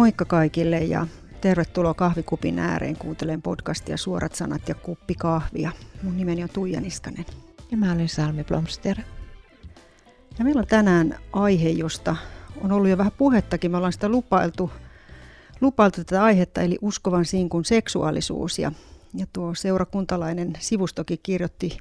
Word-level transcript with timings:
Moikka 0.00 0.24
kaikille 0.24 0.78
ja 0.78 1.06
tervetuloa 1.40 1.94
kahvikupin 1.94 2.58
ääreen 2.58 2.96
kuuntelemaan 2.96 3.42
podcastia 3.42 3.96
Suorat 3.96 4.34
sanat 4.34 4.68
ja 4.68 4.74
kuppi 4.74 5.14
kahvia. 5.14 5.72
Mun 6.02 6.16
nimeni 6.16 6.42
on 6.42 6.48
Tuija 6.48 6.80
Niskanen. 6.80 7.26
Ja 7.70 7.76
mä 7.76 7.92
olen 7.92 8.08
Salmi 8.08 8.44
Blomster. 8.44 8.96
Ja 10.38 10.44
meillä 10.44 10.58
on 10.58 10.66
tänään 10.66 11.18
aihe, 11.32 11.68
josta 11.68 12.16
on 12.60 12.72
ollut 12.72 12.90
jo 12.90 12.98
vähän 12.98 13.12
puhettakin. 13.18 13.70
Me 13.70 13.76
ollaan 13.76 13.92
sitä 13.92 14.08
lupailtu, 14.08 14.70
lupailtu 15.60 16.04
tätä 16.04 16.24
aihetta, 16.24 16.60
eli 16.60 16.78
uskovan 16.82 17.24
sinkun 17.24 17.64
seksuaalisuus. 17.64 18.58
Ja, 18.58 18.72
ja 19.14 19.26
tuo 19.32 19.54
seurakuntalainen 19.54 20.52
sivustokin 20.58 21.18
kirjoitti 21.22 21.78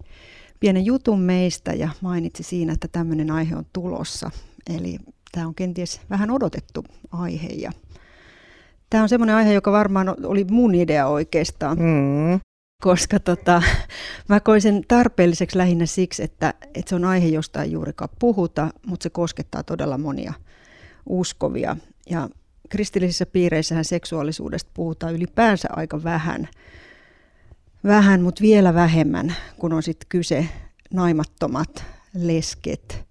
pienen 0.60 0.86
jutun 0.86 1.20
meistä 1.20 1.74
ja 1.74 1.90
mainitsi 2.02 2.44
siinä, 2.44 2.74
että 2.74 2.88
tämmöinen 2.88 3.32
aihe 3.32 3.56
on 3.56 3.66
tulossa. 3.74 4.32
Eli 4.76 4.98
tämä 5.32 5.48
on 5.48 5.56
kenties 5.56 6.02
vähän 6.10 6.32
odotettu 6.32 6.84
aihe 7.12 7.48
ja 7.48 7.72
Tämä 8.90 9.04
on 9.04 9.10
semmoinen 9.10 9.36
aihe, 9.36 9.54
joka 9.54 9.72
varmaan 9.72 10.16
oli 10.24 10.46
mun 10.52 10.76
idea 10.76 11.08
oikeastaan. 11.08 11.78
Mm. 11.78 12.40
Koska 12.84 13.20
tota, 13.20 13.64
mä 14.30 14.40
koin 14.40 14.62
sen 14.62 14.84
tarpeelliseksi 14.88 15.58
lähinnä 15.58 15.86
siksi, 15.86 16.24
että, 16.24 16.54
että 16.76 16.90
se 16.90 16.96
on 16.96 17.06
aihe, 17.06 17.28
josta 17.28 17.64
ei 17.64 17.72
juurikaan 17.72 18.10
puhuta, 18.20 18.70
mutta 18.86 19.04
se 19.04 19.10
koskettaa 19.10 19.64
todella 19.64 19.98
monia 19.98 20.34
uskovia. 21.06 21.78
Ja 22.10 22.30
kristillisissä 22.70 23.26
piireissähän 23.26 23.86
seksuaalisuudesta 23.86 24.72
puhutaan 24.74 25.14
ylipäänsä 25.14 25.68
aika 25.72 26.04
vähän, 26.04 26.48
vähän 27.84 28.22
mutta 28.22 28.42
vielä 28.42 28.74
vähemmän, 28.74 29.36
kun 29.58 29.74
on 29.74 29.84
sitten 29.84 30.10
kyse 30.10 30.50
naimattomat 30.94 31.86
lesket, 32.14 33.06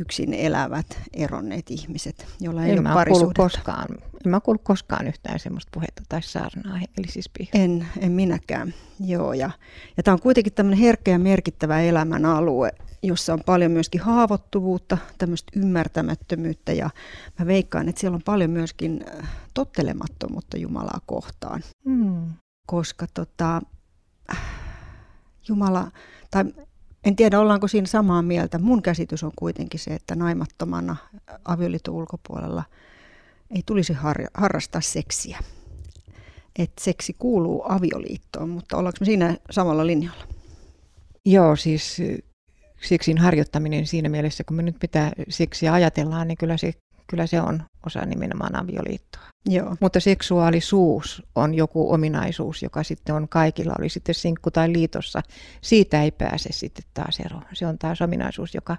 yksin 0.00 0.34
elävät, 0.34 0.86
eronneet 1.14 1.70
ihmiset, 1.70 2.26
joilla 2.40 2.64
ei 2.64 2.72
en 2.72 2.86
ole 2.86 2.94
parisuhdetta. 2.94 3.42
Koskaan, 3.42 3.86
en 4.26 4.30
mä 4.30 4.40
kuullut 4.40 4.64
koskaan 4.64 5.06
yhtään 5.06 5.38
sellaista 5.38 5.70
puhetta 5.74 6.02
tai 6.08 6.22
saarnaa, 6.22 6.78
eli 6.98 7.08
siis 7.08 7.30
En, 7.54 7.86
en 7.98 8.12
minäkään, 8.12 8.74
joo. 9.00 9.32
Ja, 9.32 9.50
ja 9.96 10.02
tämä 10.02 10.12
on 10.12 10.20
kuitenkin 10.20 10.52
tämmöinen 10.52 10.78
herkkä 10.78 11.10
ja 11.10 11.18
merkittävä 11.18 11.80
elämän 11.80 12.24
alue, 12.24 12.72
jossa 13.02 13.32
on 13.32 13.40
paljon 13.46 13.70
myöskin 13.70 14.00
haavoittuvuutta, 14.00 14.98
tämmöistä 15.18 15.52
ymmärtämättömyyttä 15.56 16.72
ja 16.72 16.90
mä 17.38 17.46
veikkaan, 17.46 17.88
että 17.88 18.00
siellä 18.00 18.16
on 18.16 18.22
paljon 18.22 18.50
myöskin 18.50 19.04
äh, 19.22 19.28
tottelemattomuutta 19.54 20.56
Jumalaa 20.56 21.00
kohtaan. 21.06 21.62
Hmm. 21.84 22.32
Koska 22.66 23.06
tota, 23.14 23.62
äh, 24.30 24.40
Jumala, 25.48 25.90
tai 26.30 26.44
en 27.04 27.16
tiedä, 27.16 27.40
ollaanko 27.40 27.68
siinä 27.68 27.86
samaa 27.86 28.22
mieltä. 28.22 28.58
Mun 28.58 28.82
käsitys 28.82 29.24
on 29.24 29.32
kuitenkin 29.36 29.80
se, 29.80 29.94
että 29.94 30.14
naimattomana 30.14 30.96
avioliiton 31.44 31.94
ulkopuolella 31.94 32.62
ei 33.50 33.62
tulisi 33.66 33.92
har- 33.92 34.30
harrastaa 34.34 34.80
seksiä. 34.80 35.38
Että 36.58 36.84
seksi 36.84 37.16
kuuluu 37.18 37.64
avioliittoon, 37.68 38.48
mutta 38.48 38.76
ollaanko 38.76 38.96
me 39.00 39.06
siinä 39.06 39.36
samalla 39.50 39.86
linjalla? 39.86 40.24
Joo, 41.24 41.56
siis 41.56 42.02
seksin 42.82 43.18
harjoittaminen 43.18 43.86
siinä 43.86 44.08
mielessä, 44.08 44.44
kun 44.44 44.56
me 44.56 44.62
nyt 44.62 44.76
mitä 44.82 45.12
seksiä 45.28 45.72
ajatellaan, 45.72 46.28
niin 46.28 46.38
kyllä 46.38 46.56
se 46.56 46.72
kyllä 47.06 47.26
se 47.26 47.40
on 47.40 47.62
osa 47.86 48.06
nimenomaan 48.06 48.56
avioliittoa. 48.56 49.22
Joo. 49.46 49.76
Mutta 49.80 50.00
seksuaalisuus 50.00 51.22
on 51.34 51.54
joku 51.54 51.92
ominaisuus, 51.92 52.62
joka 52.62 52.82
sitten 52.82 53.14
on 53.14 53.28
kaikilla, 53.28 53.74
oli 53.78 53.88
sitten 53.88 54.14
sinkku 54.14 54.50
tai 54.50 54.72
liitossa. 54.72 55.22
Siitä 55.60 56.02
ei 56.02 56.10
pääse 56.10 56.48
sitten 56.52 56.84
taas 56.94 57.20
eroon. 57.20 57.44
Se 57.52 57.66
on 57.66 57.78
taas 57.78 58.02
ominaisuus, 58.02 58.54
joka, 58.54 58.76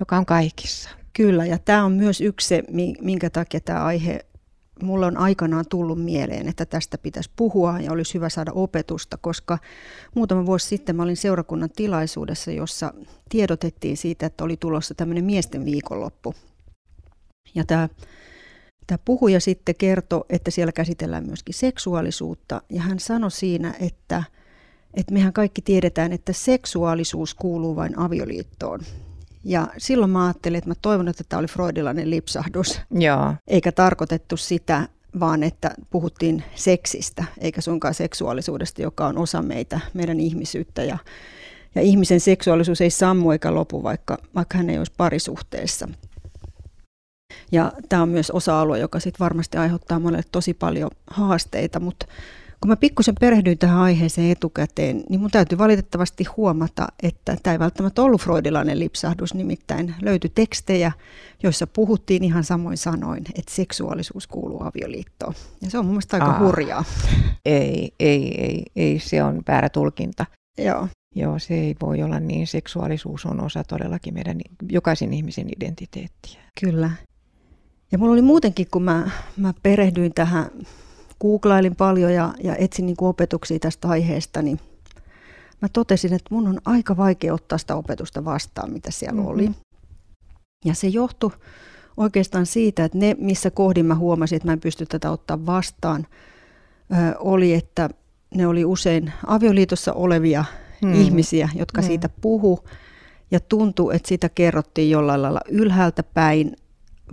joka 0.00 0.16
on 0.16 0.26
kaikissa. 0.26 0.90
Kyllä, 1.12 1.46
ja 1.46 1.58
tämä 1.58 1.84
on 1.84 1.92
myös 1.92 2.20
yksi 2.20 2.48
se, 2.48 2.62
minkä 3.02 3.30
takia 3.30 3.60
tämä 3.60 3.84
aihe 3.84 4.20
mulle 4.82 5.06
on 5.06 5.16
aikanaan 5.16 5.64
tullut 5.70 6.04
mieleen, 6.04 6.48
että 6.48 6.66
tästä 6.66 6.98
pitäisi 6.98 7.30
puhua 7.36 7.80
ja 7.80 7.92
olisi 7.92 8.14
hyvä 8.14 8.28
saada 8.28 8.52
opetusta, 8.52 9.16
koska 9.16 9.58
muutama 10.14 10.46
vuosi 10.46 10.66
sitten 10.66 10.96
mä 10.96 11.02
olin 11.02 11.16
seurakunnan 11.16 11.70
tilaisuudessa, 11.76 12.50
jossa 12.50 12.94
tiedotettiin 13.28 13.96
siitä, 13.96 14.26
että 14.26 14.44
oli 14.44 14.56
tulossa 14.56 14.94
tämmöinen 14.94 15.24
miesten 15.24 15.64
viikonloppu 15.64 16.34
ja 17.54 17.64
tämä, 17.64 17.88
tämä 18.86 18.98
puhuja 19.04 19.40
sitten 19.40 19.74
kertoi, 19.74 20.24
että 20.28 20.50
siellä 20.50 20.72
käsitellään 20.72 21.26
myöskin 21.26 21.54
seksuaalisuutta. 21.54 22.62
Ja 22.70 22.82
hän 22.82 22.98
sanoi 22.98 23.30
siinä, 23.30 23.74
että, 23.80 24.22
että 24.94 25.12
mehän 25.12 25.32
kaikki 25.32 25.62
tiedetään, 25.62 26.12
että 26.12 26.32
seksuaalisuus 26.32 27.34
kuuluu 27.34 27.76
vain 27.76 27.98
avioliittoon. 27.98 28.80
Ja 29.48 29.68
silloin 29.78 30.10
mä 30.10 30.24
ajattelin, 30.24 30.58
että 30.58 30.70
mä 30.70 30.74
toivon, 30.82 31.08
että 31.08 31.24
tämä 31.28 31.38
oli 31.40 31.46
freudilainen 31.46 32.10
lipsahdus. 32.10 32.80
Joo. 32.90 33.34
Eikä 33.46 33.72
tarkoitettu 33.72 34.36
sitä, 34.36 34.88
vaan 35.20 35.42
että 35.42 35.70
puhuttiin 35.90 36.42
seksistä, 36.54 37.24
eikä 37.38 37.60
sunkaan 37.60 37.94
seksuaalisuudesta, 37.94 38.82
joka 38.82 39.06
on 39.06 39.18
osa 39.18 39.42
meitä, 39.42 39.80
meidän 39.94 40.20
ihmisyyttä. 40.20 40.84
Ja, 40.84 40.98
ja 41.74 41.82
ihmisen 41.82 42.20
seksuaalisuus 42.20 42.80
ei 42.80 42.90
sammu 42.90 43.30
eikä 43.30 43.54
lopu, 43.54 43.82
vaikka, 43.82 44.18
vaikka 44.34 44.58
hän 44.58 44.70
ei 44.70 44.78
olisi 44.78 44.92
parisuhteessa. 44.96 45.88
Ja 47.52 47.72
tämä 47.88 48.02
on 48.02 48.08
myös 48.08 48.30
osa-alue, 48.30 48.78
joka 48.78 49.00
sitten 49.00 49.24
varmasti 49.24 49.58
aiheuttaa 49.58 49.98
monelle 49.98 50.24
tosi 50.32 50.54
paljon 50.54 50.90
haasteita, 51.10 51.80
mutta 51.80 52.06
kun 52.60 52.68
mä 52.68 52.76
pikkusen 52.76 53.14
perehdyin 53.20 53.58
tähän 53.58 53.78
aiheeseen 53.78 54.30
etukäteen, 54.30 55.04
niin 55.08 55.20
mun 55.20 55.30
täytyy 55.30 55.58
valitettavasti 55.58 56.24
huomata, 56.24 56.86
että 57.02 57.36
tämä 57.42 57.54
ei 57.54 57.58
välttämättä 57.58 58.02
ollut 58.02 58.22
freudilainen 58.22 58.78
lipsahdus, 58.78 59.34
nimittäin 59.34 59.94
löytyi 60.02 60.30
tekstejä, 60.34 60.92
joissa 61.42 61.66
puhuttiin 61.66 62.24
ihan 62.24 62.44
samoin 62.44 62.76
sanoin, 62.76 63.24
että 63.34 63.54
seksuaalisuus 63.54 64.26
kuuluu 64.26 64.62
avioliittoon. 64.62 65.34
Ja 65.62 65.70
se 65.70 65.78
on 65.78 65.84
mun 65.84 65.94
mielestä 65.94 66.16
aika 66.16 66.30
Aa, 66.32 66.38
hurjaa. 66.38 66.84
Ei, 67.44 67.92
ei, 68.00 68.44
ei, 68.44 68.62
ei, 68.76 68.98
se 68.98 69.22
on 69.22 69.42
väärä 69.48 69.68
tulkinta. 69.68 70.26
Joo. 70.58 70.88
Joo, 71.14 71.38
se 71.38 71.54
ei 71.54 71.76
voi 71.82 72.02
olla 72.02 72.20
niin. 72.20 72.46
Seksuaalisuus 72.46 73.26
on 73.26 73.40
osa 73.40 73.64
todellakin 73.64 74.14
meidän 74.14 74.40
jokaisen 74.70 75.12
ihmisen 75.12 75.48
identiteettiä. 75.56 76.40
Kyllä. 76.60 76.90
Ja 77.92 77.98
mulla 77.98 78.12
oli 78.12 78.22
muutenkin, 78.22 78.66
kun 78.70 78.82
mä, 78.82 79.10
mä 79.36 79.54
perehdyin 79.62 80.14
tähän, 80.14 80.50
googlailin 81.20 81.76
paljon 81.76 82.14
ja, 82.14 82.34
ja 82.44 82.56
etsin 82.56 82.86
niin 82.86 82.96
kuin 82.96 83.08
opetuksia 83.08 83.58
tästä 83.58 83.88
aiheesta, 83.88 84.42
niin 84.42 84.60
mä 85.62 85.68
totesin, 85.72 86.12
että 86.12 86.34
mun 86.34 86.48
on 86.48 86.60
aika 86.64 86.96
vaikea 86.96 87.34
ottaa 87.34 87.58
sitä 87.58 87.76
opetusta 87.76 88.24
vastaan, 88.24 88.72
mitä 88.72 88.90
siellä 88.90 89.20
mm-hmm. 89.20 89.30
oli. 89.30 89.50
Ja 90.64 90.74
se 90.74 90.86
johtui 90.86 91.30
oikeastaan 91.96 92.46
siitä, 92.46 92.84
että 92.84 92.98
ne, 92.98 93.16
missä 93.18 93.50
kohdin 93.50 93.86
mä 93.86 93.94
huomasin, 93.94 94.36
että 94.36 94.48
mä 94.48 94.52
en 94.52 94.60
pysty 94.60 94.86
tätä 94.86 95.10
ottaa 95.10 95.46
vastaan, 95.46 96.06
ö, 96.92 97.18
oli, 97.18 97.54
että 97.54 97.90
ne 98.34 98.46
oli 98.46 98.64
usein 98.64 99.12
avioliitossa 99.26 99.92
olevia 99.92 100.44
mm. 100.82 100.94
ihmisiä, 100.94 101.48
jotka 101.54 101.80
mm. 101.80 101.86
siitä 101.86 102.08
puhu 102.08 102.64
ja 103.30 103.40
tuntui, 103.40 103.96
että 103.96 104.08
sitä 104.08 104.28
kerrottiin 104.28 104.90
jollain 104.90 105.22
lailla 105.22 105.40
ylhäältä 105.48 106.02
päin 106.02 106.56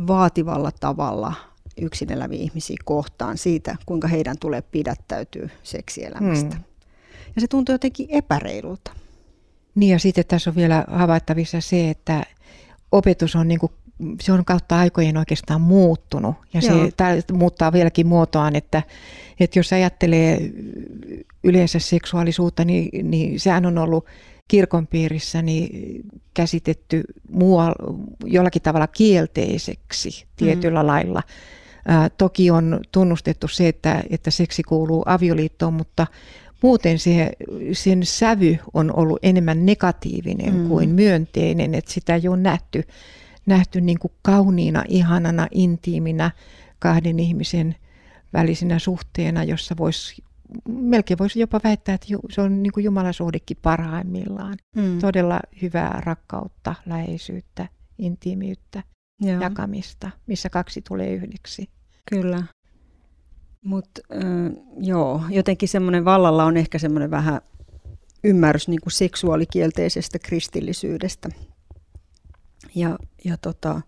vaativalla 0.08 0.72
tavalla 0.80 1.34
yksin 1.82 2.12
eläviä 2.12 2.40
ihmisiä 2.40 2.78
kohtaan 2.86 3.38
siitä, 3.38 3.76
kuinka 3.86 4.08
heidän 4.08 4.38
tulee 4.40 4.62
pidättäytyä 4.62 5.50
seksielämästä. 5.64 6.56
Hmm. 6.56 6.64
Ja 7.36 7.42
se 7.42 7.48
tuntuu 7.48 7.74
jotenkin 7.74 8.08
epäreilulta. 8.10 8.92
Niin 9.76 9.92
ja 9.92 10.00
sitten 10.00 10.26
tässä 10.28 10.50
on 10.50 10.56
vielä 10.56 10.86
havaittavissa 10.88 11.62
se, 11.62 11.90
että 11.90 12.24
opetus 12.92 13.36
on 13.36 13.48
niin 13.48 13.60
kuin 13.60 13.72
se 14.22 14.32
on 14.32 14.46
kautta 14.46 14.80
aikojen 14.80 15.18
oikeastaan 15.18 15.62
muuttunut 15.62 16.36
ja 16.54 16.62
Joo. 16.64 16.90
se 16.98 17.34
muuttaa 17.34 17.74
vieläkin 17.74 18.08
muotoaan, 18.08 18.56
että, 18.56 18.84
että 19.40 19.60
jos 19.60 19.74
ajattelee 19.74 20.52
yleensä 21.44 21.80
seksuaalisuutta, 21.80 22.66
niin, 22.66 23.12
niin 23.12 23.40
sehän 23.40 23.66
on 23.66 23.78
ollut 23.78 24.06
kirkon 24.48 24.88
piirissä 24.88 25.42
niin 25.42 26.02
käsitetty 26.34 27.04
muualla, 27.30 27.76
jollakin 28.26 28.62
tavalla 28.62 28.88
kielteiseksi 28.88 30.26
tietyllä 30.36 30.84
mm. 30.84 30.88
lailla. 30.88 31.24
Ää, 31.88 32.10
toki 32.10 32.52
on 32.52 32.80
tunnustettu 32.92 33.48
se, 33.48 33.68
että, 33.68 34.04
että 34.10 34.32
seksi 34.32 34.64
kuuluu 34.64 35.04
avioliittoon, 35.06 35.74
mutta 35.74 36.08
muuten 36.64 37.00
se, 37.00 37.32
sen 37.74 38.06
sävy 38.06 38.58
on 38.74 38.96
ollut 38.96 39.20
enemmän 39.24 39.66
negatiivinen 39.66 40.56
mm. 40.56 40.68
kuin 40.68 40.90
myönteinen, 40.90 41.76
että 41.76 41.92
sitä 41.92 42.16
ei 42.16 42.28
ole 42.28 42.38
nähty, 42.38 42.84
nähty 43.46 43.82
niin 43.82 44.00
kuin 44.00 44.14
kauniina, 44.22 44.84
ihanana, 44.88 45.48
intiiminä 45.52 46.32
kahden 46.80 47.20
ihmisen 47.20 47.76
välisenä 48.34 48.80
suhteena, 48.80 49.44
jossa 49.44 49.76
voisi 49.78 50.24
melkein 50.70 51.18
voisi 51.18 51.40
jopa 51.40 51.60
väittää, 51.64 51.96
että 51.96 52.08
se 52.30 52.42
on 52.42 52.64
niin 52.64 52.74
kuin 52.74 52.84
Jumalasuhdekin 52.84 53.58
parhaimmillaan. 53.62 54.58
Mm. 54.76 55.00
Todella 55.00 55.40
hyvää 55.62 56.02
rakkautta, 56.06 56.76
läheisyyttä, 56.86 57.68
intiimiyttä, 57.98 58.84
joo. 59.22 59.42
jakamista, 59.42 60.10
missä 60.28 60.50
kaksi 60.50 60.82
tulee 60.82 61.14
yhdeksi. 61.14 61.70
Kyllä. 62.10 62.44
Mutta 63.66 64.02
äh, 64.14 64.64
joo, 64.78 65.22
jotenkin 65.30 65.70
semmoinen 65.70 66.06
vallalla 66.06 66.44
on 66.44 66.58
ehkä 66.58 66.80
semmoinen 66.80 67.12
vähän 67.12 67.42
ymmärrys 68.24 68.68
niin 68.68 68.82
kuin 68.82 68.94
seksuaalikielteisestä 68.94 70.20
kristillisyydestä. 70.20 71.30
Ja, 72.76 72.98
ja 73.26 73.38
tota, 73.38 73.82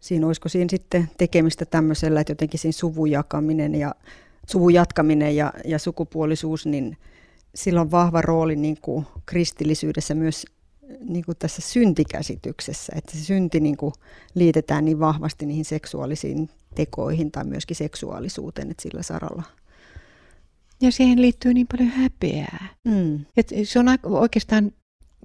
siinä 0.00 0.26
olisiko 0.26 0.48
siinä 0.48 0.68
sitten 0.70 1.10
tekemistä 1.18 1.64
tämmöisellä, 1.64 2.20
että 2.20 2.30
jotenkin 2.30 2.60
siinä 2.60 2.72
suvun 2.72 3.10
jakaminen 3.10 3.74
ja 3.74 3.94
suvun 4.46 4.74
jatkaminen 4.74 5.36
ja, 5.36 5.52
ja 5.64 5.78
sukupuolisuus, 5.78 6.66
niin 6.66 6.96
sillä 7.54 7.80
on 7.80 7.90
vahva 7.90 8.22
rooli 8.22 8.56
niin 8.56 8.76
kuin 8.80 9.06
kristillisyydessä 9.26 10.14
myös 10.14 10.46
niin 11.00 11.24
kuin 11.24 11.36
tässä 11.38 11.62
syntikäsityksessä, 11.62 12.92
että 12.96 13.12
se 13.12 13.24
synti 13.24 13.60
niin 13.60 13.76
kuin 13.76 13.92
liitetään 14.34 14.84
niin 14.84 15.00
vahvasti 15.00 15.46
niihin 15.46 15.64
seksuaalisiin 15.64 16.50
tekoihin 16.74 17.30
tai 17.30 17.44
myöskin 17.44 17.76
seksuaalisuuteen, 17.76 18.70
että 18.70 18.82
sillä 18.82 19.02
saralla. 19.02 19.42
Ja 20.82 20.92
siihen 20.92 21.22
liittyy 21.22 21.54
niin 21.54 21.66
paljon 21.66 21.88
häpeää. 21.88 22.66
Mm. 22.84 23.24
Et 23.36 23.52
se 23.64 23.78
on 23.78 23.86
oikeastaan 24.02 24.72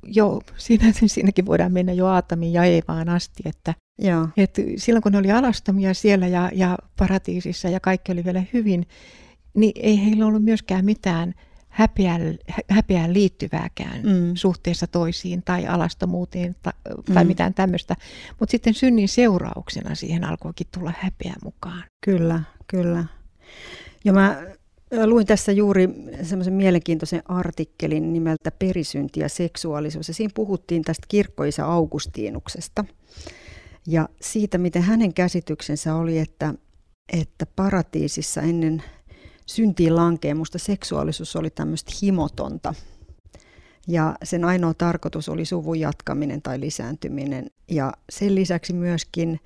jo, 0.04 0.42
siinä, 0.58 0.94
siinäkin 1.06 1.46
voidaan 1.46 1.72
mennä 1.72 1.94
jo 1.94 2.06
Aatamin 2.06 2.54
ja 2.54 2.64
Eevaan 2.64 3.10
asti, 3.10 3.44
että 3.46 3.74
Joo. 4.00 4.28
Et 4.38 4.60
silloin 4.78 5.04
kun 5.04 5.12
ne 5.12 5.18
oli 5.18 5.32
alastomia 5.32 5.94
siellä 5.94 6.28
ja, 6.28 6.52
ja 6.54 6.78
paratiisissa 6.98 7.70
ja 7.70 7.80
kaikki 7.80 8.12
oli 8.12 8.24
vielä 8.24 8.44
hyvin, 8.54 8.88
niin 9.54 9.72
ei 9.76 10.06
heillä 10.06 10.26
ollut 10.26 10.44
myöskään 10.44 10.86
mitään 10.86 11.34
häpeään, 11.76 12.38
häpeään 12.70 13.14
liittyvääkään 13.14 14.02
mm. 14.04 14.36
suhteessa 14.36 14.88
toisiin 14.88 15.42
tai 15.46 15.68
alastomuuteen 15.68 16.56
tai, 16.64 16.74
tai 17.14 17.24
mm. 17.24 17.28
mitään 17.28 17.54
tämmöistä. 17.54 17.96
Mutta 18.40 18.52
sitten 18.52 18.74
synnin 18.74 19.08
seurauksena 19.08 19.96
siihen 19.96 20.24
alkoikin 20.24 20.68
tulla 20.74 20.94
häpeä 21.00 21.34
mukaan. 21.44 21.84
Kyllä, 22.06 22.42
kyllä. 22.68 23.06
Ja 24.06 24.14
mä 24.14 24.42
luin 25.06 25.28
tässä 25.28 25.52
juuri 25.52 25.90
semmoisen 26.24 26.54
mielenkiintoisen 26.54 27.22
artikkelin 27.26 28.14
nimeltä 28.14 28.52
Perisynti 28.52 29.20
ja 29.20 29.30
seksuaalisuus. 29.30 30.08
Ja 30.08 30.14
siinä 30.14 30.32
puhuttiin 30.36 30.82
tästä 30.82 31.06
kirkkoisa 31.08 31.66
Augustiinuksesta 31.66 32.86
ja 33.88 34.10
siitä, 34.22 34.58
miten 34.58 34.82
hänen 34.82 35.14
käsityksensä 35.14 35.96
oli, 35.96 36.20
että, 36.20 36.54
että 37.14 37.46
paratiisissa 37.56 38.42
ennen 38.42 38.84
syntiin 39.46 39.96
lankeemusta 39.96 40.60
seksuaalisuus 40.60 41.36
oli 41.36 41.50
tämmöistä 41.50 41.92
himotonta. 42.02 42.74
Ja 43.88 44.16
sen 44.24 44.46
ainoa 44.46 44.74
tarkoitus 44.74 45.30
oli 45.30 45.46
suvun 45.46 45.80
jatkaminen 45.80 46.42
tai 46.42 46.60
lisääntyminen. 46.60 47.52
Ja 47.72 47.94
sen 48.10 48.36
lisäksi 48.36 48.74
myöskin 48.74 49.40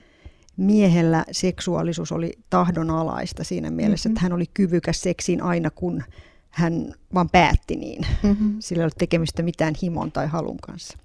miehellä 0.57 1.25
seksuaalisuus 1.31 2.11
oli 2.11 2.33
tahdonalaista 2.49 3.43
siinä 3.43 3.69
mielessä, 3.71 4.09
mm-hmm. 4.09 4.15
että 4.15 4.21
hän 4.21 4.33
oli 4.33 4.45
kyvykäs 4.53 5.01
seksiin 5.01 5.43
aina 5.43 5.69
kun 5.69 6.03
hän 6.49 6.93
vaan 7.13 7.29
päätti 7.29 7.75
niin. 7.75 8.05
Mm-hmm. 8.23 8.55
Sillä 8.59 8.81
ei 8.81 8.85
ole 8.85 8.91
tekemistä 8.97 9.43
mitään 9.43 9.73
himon 9.81 10.11
tai 10.11 10.27
halun 10.27 10.57
kanssa. 10.57 10.97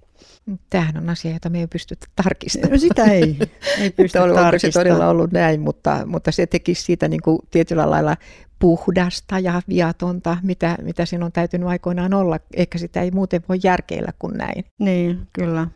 Tämähän 0.69 0.97
on 0.97 1.09
asia, 1.09 1.33
jota 1.33 1.49
me 1.49 1.59
ei 1.59 1.67
pystytä 1.67 2.07
tarkistamaan. 2.15 2.71
No 2.71 2.77
sitä 2.77 3.03
ei, 3.03 3.37
ei 3.79 3.89
pysty 3.97 4.17
Onko 4.17 4.59
se 4.59 4.69
todella 4.69 5.09
ollut 5.09 5.31
näin, 5.31 5.61
mutta, 5.61 6.01
mutta 6.05 6.31
se 6.31 6.45
tekisi 6.45 6.83
siitä 6.83 7.07
niin 7.07 7.21
kuin 7.21 7.39
tietyllä 7.51 7.89
lailla 7.89 8.17
puhdasta 8.59 9.39
ja 9.39 9.61
viatonta, 9.67 10.37
mitä, 10.43 10.77
mitä 10.81 11.05
siinä 11.05 11.25
on 11.25 11.31
täytynyt 11.31 11.67
aikoinaan 11.67 12.13
olla. 12.13 12.39
Ehkä 12.55 12.77
sitä 12.77 13.01
ei 13.01 13.11
muuten 13.11 13.41
voi 13.49 13.59
järkeillä 13.63 14.13
kuin 14.19 14.37
näin. 14.37 14.65
Niin, 14.79 15.27
kyllä. 15.33 15.67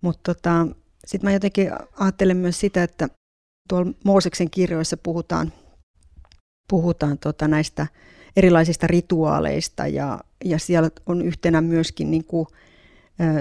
Mutta 0.00 0.34
tota, 0.34 0.66
sitten 1.06 1.28
mä 1.28 1.32
jotenkin 1.32 1.70
ajattelen 1.98 2.36
myös 2.36 2.60
sitä, 2.60 2.82
että 2.82 3.08
tuolla 3.68 3.92
Mooseksen 4.04 4.50
kirjoissa 4.50 4.96
puhutaan, 4.96 5.52
puhutaan 6.68 7.18
tota 7.18 7.48
näistä 7.48 7.86
erilaisista 8.36 8.86
rituaaleista 8.86 9.86
ja, 9.86 10.20
ja 10.44 10.58
siellä 10.58 10.90
on 11.06 11.22
yhtenä 11.22 11.60
myöskin 11.60 12.10
niin 12.10 12.24
kuin, 12.24 12.46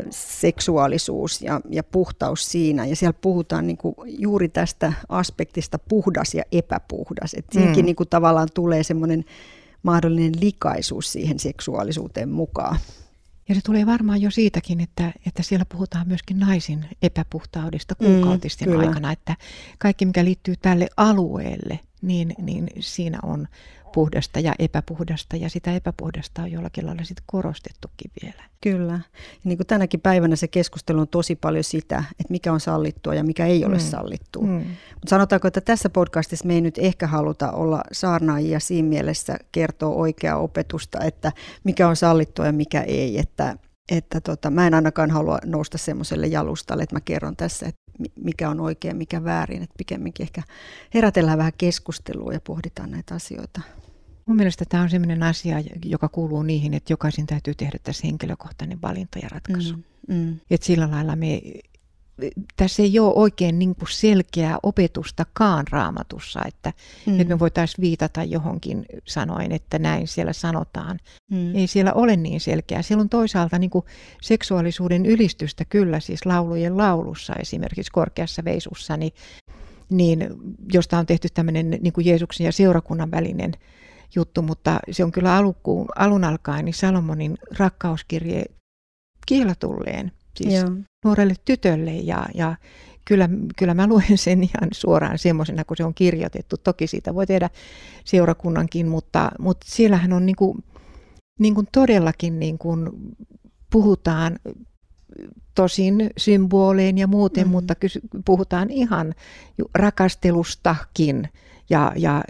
seksuaalisuus 0.10 1.42
ja, 1.42 1.62
ja 1.69 1.83
puhtaus 1.83 2.51
siinä. 2.51 2.86
Ja 2.86 2.95
siellä 2.95 3.19
puhutaan 3.22 3.68
niin 3.68 3.77
kuin 3.77 3.95
juuri 4.06 4.50
tästä 4.50 4.94
aspektista 5.10 5.80
puhdas 5.80 6.33
ja 6.33 6.44
epäpuhdas. 6.51 7.33
Että 7.33 7.54
siinäkin 7.54 7.83
mm. 7.83 7.86
niin 7.86 7.95
kuin 7.95 8.10
tavallaan 8.10 8.48
tulee 8.54 8.83
semmoinen 8.83 9.25
mahdollinen 9.83 10.33
likaisuus 10.42 11.12
siihen 11.12 11.39
seksuaalisuuteen 11.39 12.30
mukaan. 12.30 12.80
Ja 13.50 13.56
se 13.56 13.62
tulee 13.62 13.86
varmaan 13.86 14.22
jo 14.22 14.31
siitäkin, 14.31 14.81
että, 14.81 15.13
että 15.25 15.44
siellä 15.44 15.66
puhutaan 15.66 16.07
myöskin 16.07 16.39
naisin 16.39 16.86
epäpuhtaudesta 17.01 17.95
mm, 18.00 18.06
kuukautisten 18.06 18.69
mm, 18.69 18.80
aikana, 18.80 19.12
että 19.12 19.36
kaikki 19.78 20.06
mikä 20.06 20.25
liittyy 20.25 20.56
tälle 20.62 20.88
alueelle, 20.98 21.80
niin, 22.01 22.36
niin 22.42 22.69
siinä 22.80 23.19
on 23.24 23.48
puhdasta 23.95 24.39
ja 24.39 24.53
epäpuhdasta, 24.59 25.36
ja 25.36 25.50
sitä 25.50 25.74
epäpuhdasta 25.74 26.42
on 26.42 26.51
jollakin 26.51 26.86
lailla 26.86 27.03
sitten 27.03 27.24
korostettukin 27.25 28.12
vielä. 28.24 28.44
Kyllä. 28.62 28.94
Ja 28.94 29.00
niin 29.44 29.57
kuin 29.57 29.68
tänäkin 29.68 30.00
päivänä 30.00 30.36
se 30.36 30.47
keskustelu 30.47 31.00
on 31.00 31.07
tosi 31.07 31.36
paljon 31.36 31.63
sitä, 31.63 32.03
että 32.19 32.31
mikä 32.31 32.53
on 32.53 32.59
sallittua 32.59 33.15
ja 33.15 33.24
mikä 33.24 33.45
ei 33.45 33.65
ole 33.65 33.75
mm. 33.75 33.80
sallittua. 33.80 34.44
Mm. 34.44 34.65
Mutta 34.94 35.09
sanotaanko, 35.09 35.47
että 35.47 35.62
tässä 35.62 35.89
podcastissa 35.89 36.45
me 36.47 36.53
ei 36.53 36.62
nyt 36.62 36.77
ehkä 36.77 37.07
haluta 37.07 37.51
olla 37.51 37.83
saarnaajia 37.92 38.59
siinä 38.59 38.89
mielessä 38.89 39.38
kertoa 39.51 39.95
oikeaa 39.95 40.38
opetusta, 40.38 41.00
että 41.00 41.31
mikä 41.63 41.88
on 41.88 41.95
sallittua 41.95 42.45
ja 42.45 42.53
mikä 42.53 42.81
ei. 42.81 43.19
Että, 43.19 43.57
että 43.92 44.21
tota, 44.21 44.50
mä 44.50 44.68
en 44.68 44.74
ainakaan 44.74 45.12
halua 45.12 45.39
nousta 45.45 45.77
semmoiselle 45.77 46.27
jalustalle, 46.27 46.83
että 46.83 46.95
mä 46.95 47.01
kerron 47.01 47.36
tässä, 47.36 47.65
että 47.65 47.81
mikä 48.15 48.50
on 48.50 48.59
oikein, 48.59 48.97
mikä 48.97 49.24
väärin. 49.24 49.63
Että 49.63 49.75
pikemminkin 49.77 50.24
ehkä 50.24 50.44
herätellään 50.94 51.38
vähän 51.38 51.53
keskustelua 51.57 52.33
ja 52.33 52.42
pohditaan 52.42 52.92
näitä 52.92 53.15
asioita. 53.15 53.62
Mun 54.27 54.38
mielestä 54.38 54.66
tämä 54.69 54.83
on 54.83 54.89
sellainen 54.89 55.24
asia, 55.24 55.57
joka 55.86 56.10
kuuluu 56.10 56.44
niihin, 56.44 56.74
että 56.74 56.94
jokaisen 56.94 57.25
täytyy 57.25 57.56
tehdä 57.56 57.80
tässä 57.83 58.07
henkilökohtainen 58.07 58.81
valinta 58.81 59.19
ja 59.19 59.30
ratkaisu. 59.30 59.75
Mm, 59.75 60.16
mm. 60.16 60.39
Et 60.51 60.63
sillä 60.63 60.92
lailla 60.92 61.16
me, 61.16 61.42
tässä 62.57 62.83
ei 62.83 63.00
ole 63.00 63.13
oikein 63.16 63.60
niin 63.60 63.75
kuin 63.75 63.89
selkeää 63.92 64.57
opetustakaan 64.63 65.66
raamatussa, 65.69 66.42
että, 66.48 66.74
mm. 67.06 67.19
että 67.19 67.33
me 67.33 67.39
voitaisiin 67.39 67.81
viitata 67.81 68.24
johonkin 68.24 68.86
sanoen, 69.06 69.51
että 69.51 69.80
näin 69.80 70.07
siellä 70.07 70.33
sanotaan. 70.33 71.00
Mm. 71.31 71.56
Ei 71.56 71.68
siellä 71.68 71.94
ole 71.94 72.16
niin 72.16 72.42
selkeää. 72.42 72.81
Siellä 72.81 73.01
on 73.01 73.10
toisaalta 73.10 73.60
niin 73.60 73.69
kuin 73.69 73.86
seksuaalisuuden 74.21 75.06
ylistystä 75.06 75.66
kyllä, 75.66 76.00
siis 76.00 76.25
laulujen 76.25 76.78
laulussa 76.78 77.33
esimerkiksi 77.33 77.92
korkeassa 77.92 78.44
veisussa, 78.44 78.98
niin, 78.98 79.13
niin 79.89 80.28
josta 80.74 80.98
on 80.98 81.06
tehty 81.06 81.28
tämmöinen 81.33 81.69
niin 81.69 81.94
kuin 81.94 82.06
Jeesuksen 82.06 82.45
ja 82.45 82.51
seurakunnan 82.51 83.12
välinen 83.12 83.51
juttu, 84.16 84.42
mutta 84.42 84.80
se 84.92 85.04
on 85.04 85.12
kyllä 85.12 85.35
alkuun, 85.35 85.88
alun 85.95 86.24
alkaen 86.24 86.66
niin 86.66 86.74
Salomonin 86.74 87.38
rakkauskirje 87.57 88.45
kiilatulleen, 89.26 90.12
siis 90.38 90.54
Joo. 90.54 90.71
nuorelle 91.06 91.35
tytölle 91.45 91.94
ja, 91.94 92.26
ja 92.33 92.56
kyllä, 93.06 93.30
kyllä 93.57 93.74
mä 93.74 93.88
luen 93.88 94.18
sen 94.18 94.44
ihan 94.44 94.69
suoraan 94.74 95.18
semmoisena, 95.18 95.64
kun 95.64 95.78
se 95.78 95.83
on 95.83 95.94
kirjoitettu. 95.94 96.57
Toki 96.57 96.88
siitä 96.88 97.16
voi 97.16 97.28
tehdä 97.28 97.50
seurakunnankin, 98.06 98.88
mutta, 98.88 99.31
mutta 99.40 99.66
siellähän 99.69 100.14
on 100.14 100.26
niin 100.26 100.35
kuin, 100.35 100.64
niin 101.40 101.56
kuin 101.56 101.68
todellakin 101.71 102.40
niin 102.40 102.57
kuin 102.57 102.90
puhutaan 103.71 104.40
tosin 105.56 106.09
symbolein 106.18 106.97
ja 106.97 107.07
muuten, 107.07 107.47
mm. 107.47 107.52
mutta 107.52 107.74
puhutaan 108.26 108.69
ihan 108.69 109.14
rakastelustakin 109.76 111.30
ja, 111.69 111.92
ja 111.95 112.24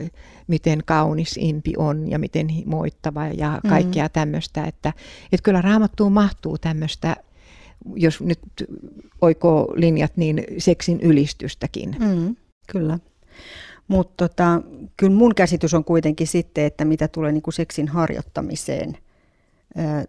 miten 0.48 0.82
kaunis 0.86 1.38
impi 1.38 1.74
on 1.78 2.12
ja 2.12 2.20
miten 2.20 2.48
himoittava 2.50 3.28
ja 3.28 3.60
mm. 3.64 3.70
kaikkea 3.70 4.06
mm. 4.06 4.12
tämmöistä. 4.14 4.64
Että, 4.64 4.94
että 5.32 5.44
kyllä 5.44 5.62
raamattuun 5.62 6.12
mahtuu 6.12 6.58
tämmöistä, 6.58 7.16
jos 7.96 8.22
nyt 8.22 8.40
oikoo 9.22 9.74
linjat, 9.76 10.18
niin 10.18 10.44
seksin 10.58 11.02
ylistystäkin. 11.02 11.96
Mm, 12.00 12.36
kyllä. 12.72 13.00
Mutta 13.88 14.28
tota, 14.28 14.62
kyllä 14.98 15.16
mun 15.16 15.36
käsitys 15.36 15.74
on 15.74 15.84
kuitenkin 15.84 16.28
sitten, 16.28 16.66
että 16.66 16.86
mitä 16.86 17.08
tulee 17.08 17.32
niin 17.32 17.42
kuin 17.42 17.54
seksin 17.54 17.88
harjoittamiseen 17.88 18.98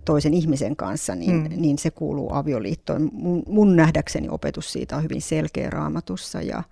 toisen 0.04 0.34
ihmisen 0.34 0.76
kanssa, 0.76 1.14
niin, 1.14 1.36
mm. 1.36 1.60
niin 1.60 1.78
se 1.78 1.90
kuuluu 1.90 2.34
avioliittoon. 2.34 3.10
Mun, 3.12 3.42
mun 3.46 3.76
nähdäkseni 3.76 4.28
opetus 4.28 4.72
siitä 4.72 4.96
on 4.96 5.02
hyvin 5.02 5.22
selkeä 5.22 5.70
raamatussa 5.70 6.42
ja, 6.42 6.62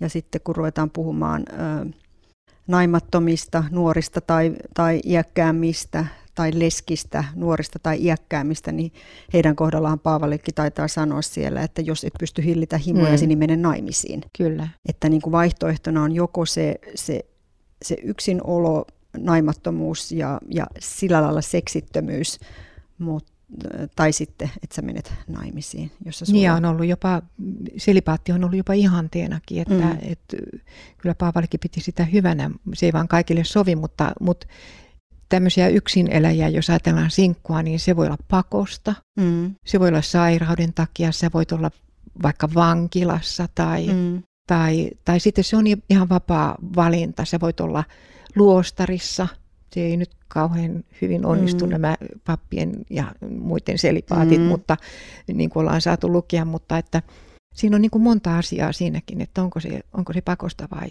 ja 0.00 0.08
sitten 0.08 0.40
kun 0.44 0.56
ruvetaan 0.56 0.90
puhumaan 0.90 1.44
ö, 1.52 1.86
naimattomista, 2.68 3.64
nuorista 3.70 4.20
tai, 4.20 4.52
tai 4.74 5.00
iäkkäämmistä 5.04 6.04
tai 6.34 6.50
leskistä, 6.54 7.24
nuorista 7.34 7.78
tai 7.78 8.04
iäkkäämistä, 8.04 8.72
niin 8.72 8.92
heidän 9.32 9.56
kohdallaan 9.56 9.98
Paavallekin 9.98 10.54
taitaa 10.54 10.88
sanoa 10.88 11.22
siellä, 11.22 11.62
että 11.62 11.82
jos 11.82 12.04
et 12.04 12.12
pysty 12.18 12.44
hillitä 12.44 12.78
himoja, 12.78 13.16
mm. 13.16 13.28
niin 13.28 13.38
mene 13.38 13.56
naimisiin. 13.56 14.20
Kyllä. 14.38 14.68
Että 14.88 15.08
niin 15.08 15.22
kuin 15.22 15.32
vaihtoehtona 15.32 16.02
on 16.02 16.12
joko 16.12 16.46
se, 16.46 16.74
se, 16.94 17.24
se 17.82 17.96
yksinolo, 18.02 18.86
naimattomuus 19.16 20.12
ja, 20.12 20.40
ja 20.54 20.66
sillä 20.78 21.22
lailla 21.22 21.40
seksittömyys, 21.40 22.40
mutta 22.98 23.32
tai 23.96 24.12
sitten, 24.12 24.50
että 24.62 24.76
sä 24.76 24.82
menet 24.82 25.12
naimisiin. 25.28 25.90
Jossa 26.04 26.24
sulla... 26.26 26.38
Niin 26.38 26.50
on 26.50 26.64
ollut 26.64 26.86
jopa, 26.86 27.22
selipaatti 27.76 28.32
on 28.32 28.44
ollut 28.44 28.56
jopa 28.56 28.72
ihanteenakin, 28.72 29.62
että, 29.62 29.74
mm. 29.74 29.98
että 30.00 30.36
kyllä 30.98 31.14
Paavalikin 31.14 31.60
piti 31.60 31.80
sitä 31.80 32.04
hyvänä. 32.04 32.50
Se 32.74 32.86
ei 32.86 32.92
vaan 32.92 33.08
kaikille 33.08 33.44
sovi, 33.44 33.76
mutta, 33.76 34.12
mutta 34.20 34.46
tämmöisiä 35.28 35.68
yksineläjiä, 35.68 36.48
jos 36.48 36.70
ajatellaan 36.70 37.10
sinkkua, 37.10 37.62
niin 37.62 37.80
se 37.80 37.96
voi 37.96 38.06
olla 38.06 38.18
pakosta, 38.28 38.94
mm. 39.20 39.54
se 39.66 39.80
voi 39.80 39.88
olla 39.88 40.02
sairauden 40.02 40.72
takia, 40.72 41.12
se 41.12 41.30
voi 41.34 41.44
olla 41.52 41.70
vaikka 42.22 42.48
vankilassa 42.54 43.48
tai, 43.54 43.86
mm. 43.86 44.22
Tai, 44.46 44.90
tai 45.04 45.20
sitten 45.20 45.44
se 45.44 45.56
on 45.56 45.64
ihan 45.90 46.08
vapaa 46.08 46.56
valinta. 46.76 47.24
Sä 47.24 47.40
voit 47.40 47.60
olla 47.60 47.84
luostarissa. 48.36 49.28
Se 49.70 49.80
ei 49.80 49.96
nyt 49.96 50.10
kauhean 50.28 50.84
hyvin 51.02 51.26
onnistu 51.26 51.66
mm. 51.66 51.70
nämä 51.70 51.96
pappien 52.24 52.72
ja 52.90 53.14
muiden 53.38 53.78
selipaatit, 53.78 54.40
mm. 54.40 54.46
mutta 54.46 54.76
niin 55.32 55.50
kuin 55.50 55.60
ollaan 55.60 55.80
saatu 55.80 56.12
lukea, 56.12 56.44
mutta 56.44 56.78
että 56.78 57.02
siinä 57.54 57.76
on 57.76 57.82
niin 57.82 57.90
kuin 57.90 58.02
monta 58.02 58.38
asiaa 58.38 58.72
siinäkin, 58.72 59.20
että 59.20 59.42
onko 59.42 59.60
se, 59.60 59.80
onko 59.92 60.12
se 60.12 60.20
pakosta 60.20 60.68
vai 60.70 60.88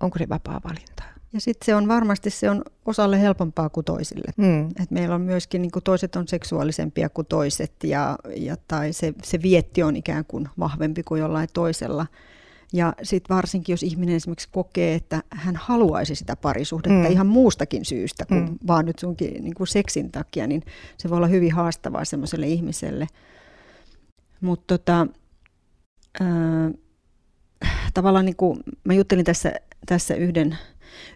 onko 0.00 0.18
se 0.18 0.28
vapaa 0.28 0.60
valinta. 0.64 1.02
Ja 1.32 1.40
sitten 1.40 1.66
se 1.66 1.74
on 1.74 1.88
varmasti 1.88 2.30
se 2.30 2.50
on 2.50 2.62
osalle 2.86 3.20
helpompaa 3.20 3.68
kuin 3.68 3.84
toisille. 3.84 4.32
Mm. 4.36 4.68
Et 4.82 4.90
meillä 4.90 5.14
on 5.14 5.20
myöskin 5.20 5.62
niin 5.62 5.70
kuin 5.70 5.82
toiset 5.82 6.16
on 6.16 6.28
seksuaalisempia 6.28 7.08
kuin 7.08 7.26
toiset 7.26 7.72
ja, 7.84 8.18
ja 8.36 8.56
tai 8.68 8.92
se, 8.92 9.14
se 9.22 9.42
vietti 9.42 9.82
on 9.82 9.96
ikään 9.96 10.24
kuin 10.24 10.48
vahvempi 10.58 11.02
kuin 11.02 11.20
jollain 11.20 11.48
toisella. 11.52 12.06
Ja 12.72 12.92
sitten 13.02 13.36
varsinkin, 13.36 13.72
jos 13.72 13.82
ihminen 13.82 14.14
esimerkiksi 14.14 14.48
kokee, 14.52 14.94
että 14.94 15.22
hän 15.30 15.56
haluaisi 15.56 16.14
sitä 16.14 16.36
parisuhdetta 16.36 17.08
mm. 17.08 17.12
ihan 17.12 17.26
muustakin 17.26 17.84
syystä 17.84 18.24
kuin 18.26 18.40
mm. 18.40 18.58
vaan 18.66 18.84
nyt 18.86 18.98
sunkin 18.98 19.44
niin 19.44 19.54
kuin 19.54 19.66
seksin 19.66 20.12
takia, 20.12 20.46
niin 20.46 20.62
se 20.98 21.10
voi 21.10 21.16
olla 21.16 21.26
hyvin 21.26 21.52
haastavaa 21.52 22.04
semmoiselle 22.04 22.46
ihmiselle. 22.46 23.06
Mutta 24.40 24.78
tota, 24.78 25.06
tavallaan 27.94 28.24
niin 28.24 28.36
kuin, 28.36 28.60
mä 28.84 28.94
juttelin 28.94 29.24
tässä, 29.24 29.52
tässä 29.86 30.14
yhden, 30.14 30.58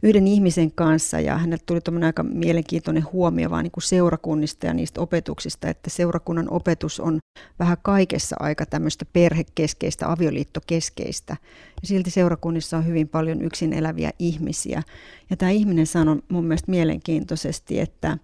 yhden 0.03 0.27
ihmisen 0.27 0.73
kanssa 0.73 1.21
ja 1.21 1.39
hänelle 1.39 1.63
tuli 1.67 1.81
tuommoinen 1.81 2.07
aika 2.07 2.23
mielenkiintoinen 2.23 3.07
huomio 3.13 3.51
vaan 3.51 3.65
niin 3.65 3.73
kuin 3.73 3.83
seurakunnista 3.83 4.67
ja 4.67 4.75
niistä 4.75 5.01
opetuksista, 5.01 5.69
että 5.69 5.91
seurakunnan 5.91 6.51
opetus 6.51 7.01
on 7.01 7.19
vähän 7.59 7.77
kaikessa 7.83 8.37
aika 8.41 8.67
tämmöistä 8.67 9.05
perhekeskeistä, 9.13 10.13
avioliittokeskeistä. 10.13 11.37
Ja 11.83 11.89
silti 11.89 12.11
seurakunnissa 12.11 12.77
on 12.77 12.87
hyvin 12.87 13.09
paljon 13.09 13.43
yksin 13.43 13.73
eläviä 13.73 14.11
ihmisiä. 14.19 14.83
Ja 15.31 15.37
tämä 15.37 15.51
ihminen 15.51 15.87
sanoi 15.87 16.23
mun 16.29 16.45
mielestä 16.45 16.71
mielenkiintoisesti, 16.71 17.81
että, 17.81 18.19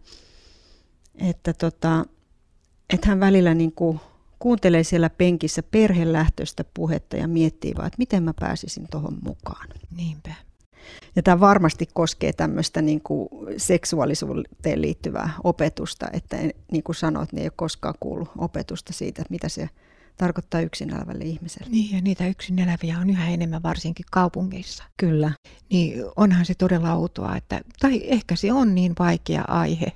että, 1.15 1.53
tota, 1.53 2.05
että 2.93 3.09
hän 3.09 3.21
välillä 3.21 3.55
niin 3.55 3.73
kuin 3.73 4.01
kuuntelee 4.39 4.85
siellä 4.85 5.11
penkissä 5.11 5.63
perhelähtöistä 5.63 6.65
puhetta 6.75 7.17
ja 7.17 7.29
miettii 7.29 7.75
vaan, 7.77 7.87
että 7.87 7.99
miten 7.99 8.23
mä 8.23 8.35
pääsisin 8.41 8.87
tuohon 8.91 9.19
mukaan. 9.25 9.69
Niinpä. 9.97 10.48
Ja 11.17 11.23
tämä 11.23 11.41
varmasti 11.41 11.89
koskee 11.95 12.33
tämmöistä 12.33 12.83
niin 12.83 13.01
kuin 13.01 13.29
seksuaalisuuteen 13.57 14.83
liittyvää 14.83 15.31
opetusta, 15.45 16.07
että 16.13 16.37
niin 16.73 16.83
kuin 16.83 16.97
sanoit, 16.97 17.33
niin 17.33 17.41
ei 17.41 17.47
ole 17.47 17.53
koskaan 17.57 17.95
kuullut 18.01 18.31
opetusta 18.39 18.93
siitä, 18.93 19.23
että 19.23 19.33
mitä 19.33 19.49
se 19.49 19.69
tarkoittaa 20.17 20.61
yksin 20.61 20.95
elävälle 20.95 21.25
ihmiselle. 21.25 21.71
Niin, 21.71 21.97
ja 21.97 22.03
niitä 22.03 22.27
yksin 22.27 22.59
eläviä 22.59 22.99
on 22.99 23.11
yhä 23.11 23.29
enemmän 23.29 23.63
varsinkin 23.63 24.07
kaupungeissa. 24.11 24.85
Kyllä. 24.97 25.33
Niin 25.71 26.05
onhan 26.17 26.47
se 26.47 26.55
todella 26.55 26.93
outoa, 26.93 27.37
että, 27.37 27.61
tai 27.81 28.01
ehkä 28.05 28.37
se 28.37 28.53
on 28.53 28.75
niin 28.75 28.93
vaikea 28.99 29.45
aihe, 29.49 29.93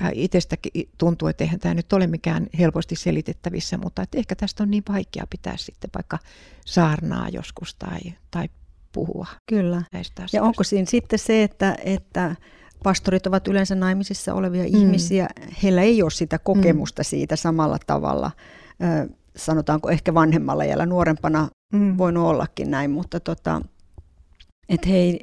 ja 0.00 0.10
itsestäkin 0.14 0.88
tuntuu, 0.98 1.28
että 1.28 1.44
eihän 1.44 1.60
tämä 1.60 1.74
nyt 1.74 1.92
ole 1.92 2.06
mikään 2.06 2.46
helposti 2.58 2.96
selitettävissä, 2.96 3.78
mutta 3.78 4.02
että 4.02 4.18
ehkä 4.18 4.36
tästä 4.36 4.62
on 4.62 4.70
niin 4.70 4.82
vaikea 4.88 5.26
pitää 5.30 5.56
sitten 5.56 5.90
vaikka 5.94 6.18
saarnaa 6.66 7.28
joskus 7.28 7.74
tai, 7.74 8.00
tai 8.30 8.48
puhua 8.92 9.26
Kyllä. 9.48 9.82
näistä 9.92 10.12
asioista. 10.14 10.36
Ja 10.36 10.42
onko 10.42 10.64
siinä 10.64 10.86
sitten 10.86 11.18
se, 11.18 11.42
että, 11.42 11.76
että 11.84 12.36
pastorit 12.84 13.26
ovat 13.26 13.48
yleensä 13.48 13.74
naimisissa 13.74 14.34
olevia 14.34 14.62
mm. 14.62 14.76
ihmisiä, 14.76 15.28
heillä 15.62 15.82
ei 15.82 16.02
ole 16.02 16.10
sitä 16.10 16.38
kokemusta 16.38 17.02
mm. 17.02 17.04
siitä 17.04 17.36
samalla 17.36 17.78
tavalla, 17.86 18.30
sanotaanko 19.36 19.90
ehkä 19.90 20.14
vanhemmalla 20.14 20.64
jällä 20.64 20.86
nuorempana 20.86 21.48
mm. 21.72 21.98
voinut 21.98 22.26
ollakin 22.26 22.70
näin, 22.70 22.90
mutta 22.90 23.20
tota, 23.20 23.62
että 24.68 24.88
he, 24.88 25.18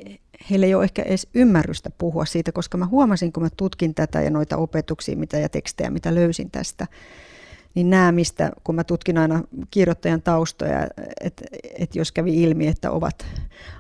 heillä 0.50 0.66
ei 0.66 0.76
ole 0.76 0.84
ehkä 0.84 1.02
edes 1.02 1.28
ymmärrystä 1.34 1.90
puhua 1.98 2.26
siitä, 2.26 2.52
koska 2.52 2.78
mä 2.78 2.86
huomasin, 2.86 3.34
kun 3.34 3.44
mä 3.44 3.50
tutkin 3.58 3.96
tätä 3.96 4.22
ja 4.22 4.30
noita 4.30 4.58
opetuksia 4.58 5.18
mitä 5.18 5.38
ja 5.38 5.50
tekstejä, 5.50 5.90
mitä 5.90 6.16
löysin 6.16 6.52
tästä, 6.52 6.88
niin 7.76 7.90
nämä, 7.90 8.12
mistä, 8.12 8.52
kun 8.64 8.76
mä 8.76 8.84
tutkin 8.84 9.18
aina 9.18 9.44
kirjoittajan 9.72 10.22
taustoja, 10.22 10.88
että 11.22 11.46
et 11.80 11.96
jos 11.96 12.12
kävi 12.12 12.44
ilmi, 12.44 12.68
että 12.68 12.92
ovat 12.92 13.26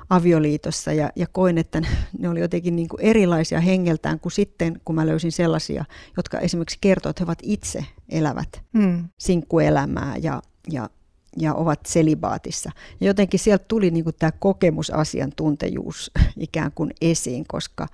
avioliitossa 0.09 0.93
ja, 0.93 1.09
ja 1.15 1.27
koin, 1.31 1.57
että 1.57 1.81
ne 2.19 2.29
oli 2.29 2.39
jotenkin 2.39 2.75
niin 2.75 2.87
kuin 2.87 3.01
erilaisia 3.01 3.59
hengeltään 3.59 4.19
kuin 4.19 4.31
sitten, 4.31 4.81
kun 4.85 4.95
mä 4.95 5.07
löysin 5.07 5.31
sellaisia, 5.31 5.85
jotka 6.17 6.39
esimerkiksi 6.39 6.77
kertovat, 6.81 7.13
että 7.13 7.21
he 7.21 7.25
ovat 7.25 7.39
itse 7.43 7.85
elävät 8.09 8.61
mm. 8.73 9.09
sinkkuelämää 9.17 10.15
ja, 10.17 10.41
ja 10.71 10.89
ja 11.37 11.53
ovat 11.53 11.79
selibaatissa. 11.85 12.71
Ja 13.01 13.07
jotenkin 13.07 13.39
sieltä 13.39 13.65
tuli 13.67 13.91
niin 13.91 14.03
kuin 14.03 14.15
tämä 14.19 14.31
kokemusasiantuntijuus 14.31 16.11
ikään 16.37 16.71
kuin 16.71 16.91
esiin, 17.01 17.45
koska 17.47 17.87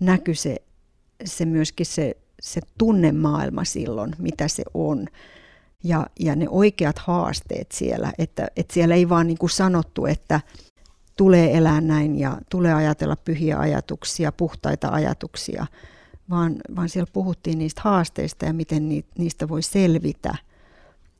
näkyi 0.00 0.34
se, 0.34 0.56
se 1.24 1.44
myöskin 1.44 1.86
se, 1.86 2.16
se 2.40 2.60
tunnemaailma 2.78 3.64
silloin, 3.64 4.12
mitä 4.18 4.48
se 4.48 4.62
on. 4.74 5.06
Ja, 5.84 6.06
ja 6.20 6.36
ne 6.36 6.46
oikeat 6.48 6.98
haasteet 6.98 7.72
siellä, 7.72 8.12
että, 8.18 8.48
että 8.56 8.74
siellä 8.74 8.94
ei 8.94 9.08
vaan 9.08 9.26
niin 9.26 9.38
kuin 9.38 9.50
sanottu, 9.50 10.06
että 10.06 10.40
tulee 11.16 11.56
elää 11.56 11.80
näin 11.80 12.18
ja 12.18 12.38
tulee 12.50 12.74
ajatella 12.74 13.16
pyhiä 13.16 13.58
ajatuksia, 13.58 14.32
puhtaita 14.32 14.88
ajatuksia, 14.88 15.66
vaan, 16.30 16.56
vaan 16.76 16.88
siellä 16.88 17.10
puhuttiin 17.12 17.58
niistä 17.58 17.80
haasteista 17.84 18.44
ja 18.46 18.52
miten 18.52 18.88
niistä 19.18 19.48
voi 19.48 19.62
selvitä– 19.62 20.34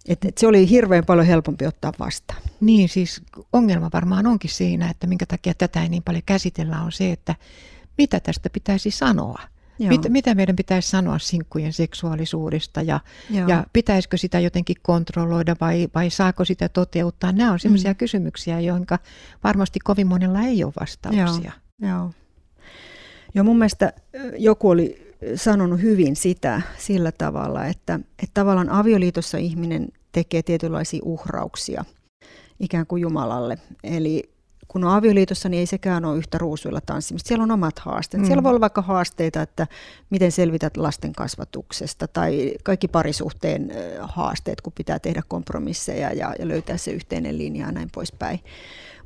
et, 0.08 0.25
et 0.25 0.38
se 0.38 0.46
oli 0.46 0.70
hirveän 0.70 1.04
paljon 1.04 1.26
helpompi 1.26 1.66
ottaa 1.66 1.92
vastaan. 1.99 2.42
Niin, 2.61 2.88
siis 2.88 3.23
ongelma 3.52 3.90
varmaan 3.92 4.26
onkin 4.26 4.50
siinä, 4.50 4.90
että 4.90 5.06
minkä 5.06 5.26
takia 5.26 5.54
tätä 5.54 5.82
ei 5.82 5.88
niin 5.88 6.02
paljon 6.02 6.23
käsitellä, 6.26 6.82
on 6.82 6.92
se, 6.92 7.12
että 7.12 7.35
mitä 7.99 8.20
tästä 8.20 8.50
pitäisi 8.50 8.90
sanoa. 8.90 9.40
Mit, 9.78 10.00
mitä 10.09 10.35
meidän 10.35 10.56
pitäisi 10.56 10.90
sanoa 10.90 11.18
sinkkujen 11.18 11.73
seksuaalisuudesta 11.73 12.83
ja, 12.83 13.00
ja 13.49 13.64
pitäisikö 13.73 14.16
sitä 14.16 14.40
jotenkin 14.40 14.76
kontrolloida 14.83 15.56
vai, 15.61 15.88
vai 15.95 16.11
saako 16.11 16.45
sitä 16.45 16.68
toteuttaa? 16.68 17.33
Nämä 17.33 17.52
on 17.52 17.61
sellaisia 17.61 17.92
mm. 17.92 17.97
kysymyksiä, 17.97 18.61
joihin 18.61 18.87
varmasti 19.45 19.78
kovin 19.85 20.06
monella 20.06 20.40
ei 20.40 20.64
ole 20.64 20.73
vastauksia. 20.80 21.52
Joo, 21.83 21.90
joo. 21.90 22.11
Joo, 23.35 23.45
mun 23.45 23.59
mielestä 23.59 23.92
joku 24.38 24.71
oli 24.71 25.14
sanonut 25.35 25.80
hyvin 25.83 26.16
sitä 26.16 26.62
sillä 26.78 27.12
tavalla, 27.12 27.66
että, 27.66 27.95
että 27.95 28.35
tavallaan 28.35 28.71
avioliitossa 28.71 29.38
ihminen 29.38 29.88
tekee 30.12 30.42
tietynlaisia 30.42 31.00
uhrauksia 31.04 31.85
ikään 32.61 32.87
kuin 32.87 33.02
Jumalalle. 33.02 33.59
Eli 33.85 34.36
kun 34.68 34.85
on 34.85 34.94
avioliitossa, 34.94 35.49
niin 35.49 35.61
ei 35.61 35.66
sekään 35.66 36.04
ole 36.04 36.18
yhtä 36.18 36.38
ruusuilla 36.38 36.80
tanssimista. 36.80 37.28
Siellä 37.28 37.42
on 37.42 37.50
omat 37.50 37.78
haasteet. 37.78 38.20
Mm. 38.20 38.26
Siellä 38.26 38.42
voi 38.42 38.50
olla 38.50 38.61
vaikka 38.61 38.82
haasteita, 38.82 39.42
että 39.42 39.66
miten 40.11 40.32
selvität 40.32 40.76
lasten 40.76 41.12
kasvatuksesta 41.12 42.08
tai 42.08 42.52
kaikki 42.64 42.88
parisuhteen 42.88 43.73
haasteet, 44.00 44.61
kun 44.61 44.73
pitää 44.73 44.99
tehdä 44.99 45.23
kompromisseja 45.28 46.12
ja, 46.12 46.35
ja 46.38 46.49
löytää 46.49 46.76
se 46.76 46.90
yhteinen 46.90 47.38
linja 47.38 47.66
ja 47.66 47.73
näin 47.73 47.88
poispäin. 47.94 48.40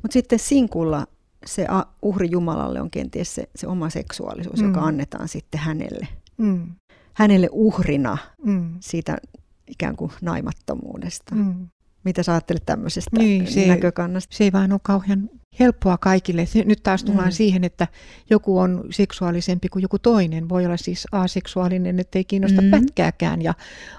Mutta 0.03 0.13
sitten 0.13 0.39
sinkulla 0.39 1.07
se 1.47 1.67
uhri 2.03 2.29
Jumalalle 2.31 2.81
on 2.81 2.91
kenties 2.91 3.35
se, 3.35 3.49
se 3.57 3.67
oma 3.67 3.91
seksuaalisuus, 3.91 4.61
mm. 4.61 4.69
joka 4.69 4.81
annetaan 4.81 5.29
sitten 5.29 5.61
hänelle. 5.61 6.09
Mm. 6.37 6.67
Hänelle 7.15 7.49
uhrina 7.53 8.19
mm. 8.45 8.75
siitä 8.81 9.17
ikään 9.67 9.97
kuin 9.97 10.13
naimattomuudesta. 10.21 11.35
Mm. 11.35 11.69
Mitä 12.05 12.23
sä 12.23 12.33
ajattelet 12.33 12.67
tämmöisestä 12.67 13.19
niin, 13.19 13.47
se, 13.47 13.67
näkökannasta? 13.67 14.37
Se 14.37 14.45
ei 14.45 14.53
vaan 14.53 14.73
ole 14.73 14.81
kauhean 14.83 15.31
helppoa 15.61 15.99
kaikille. 15.99 16.45
Nyt 16.65 16.83
taas 16.83 17.05
tullaan 17.05 17.29
mm. 17.29 17.33
siihen, 17.33 17.65
että 17.65 17.89
joku 18.31 18.59
on 18.59 18.85
seksuaalisempi 18.91 19.69
kuin 19.69 19.83
joku 19.83 19.99
toinen. 19.99 20.49
Voi 20.49 20.67
olla 20.67 20.77
siis 20.77 21.07
aseksuaalinen, 21.13 22.01
että 22.01 22.19
ei 22.19 22.25
kiinnosta 22.25 22.63
mm. 22.63 22.71
pätkääkään 22.71 23.43
ja 23.43 23.55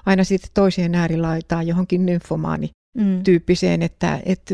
aina 0.06 0.24
sitten 0.24 0.52
toiseen 0.54 0.96
äärilaitaan 0.96 1.68
johonkin 1.68 2.06
nymfomaani 2.06 2.70
mm. 2.98 3.24
tyyppiseen. 3.24 3.82
Että, 3.82 4.20
et, 4.26 4.54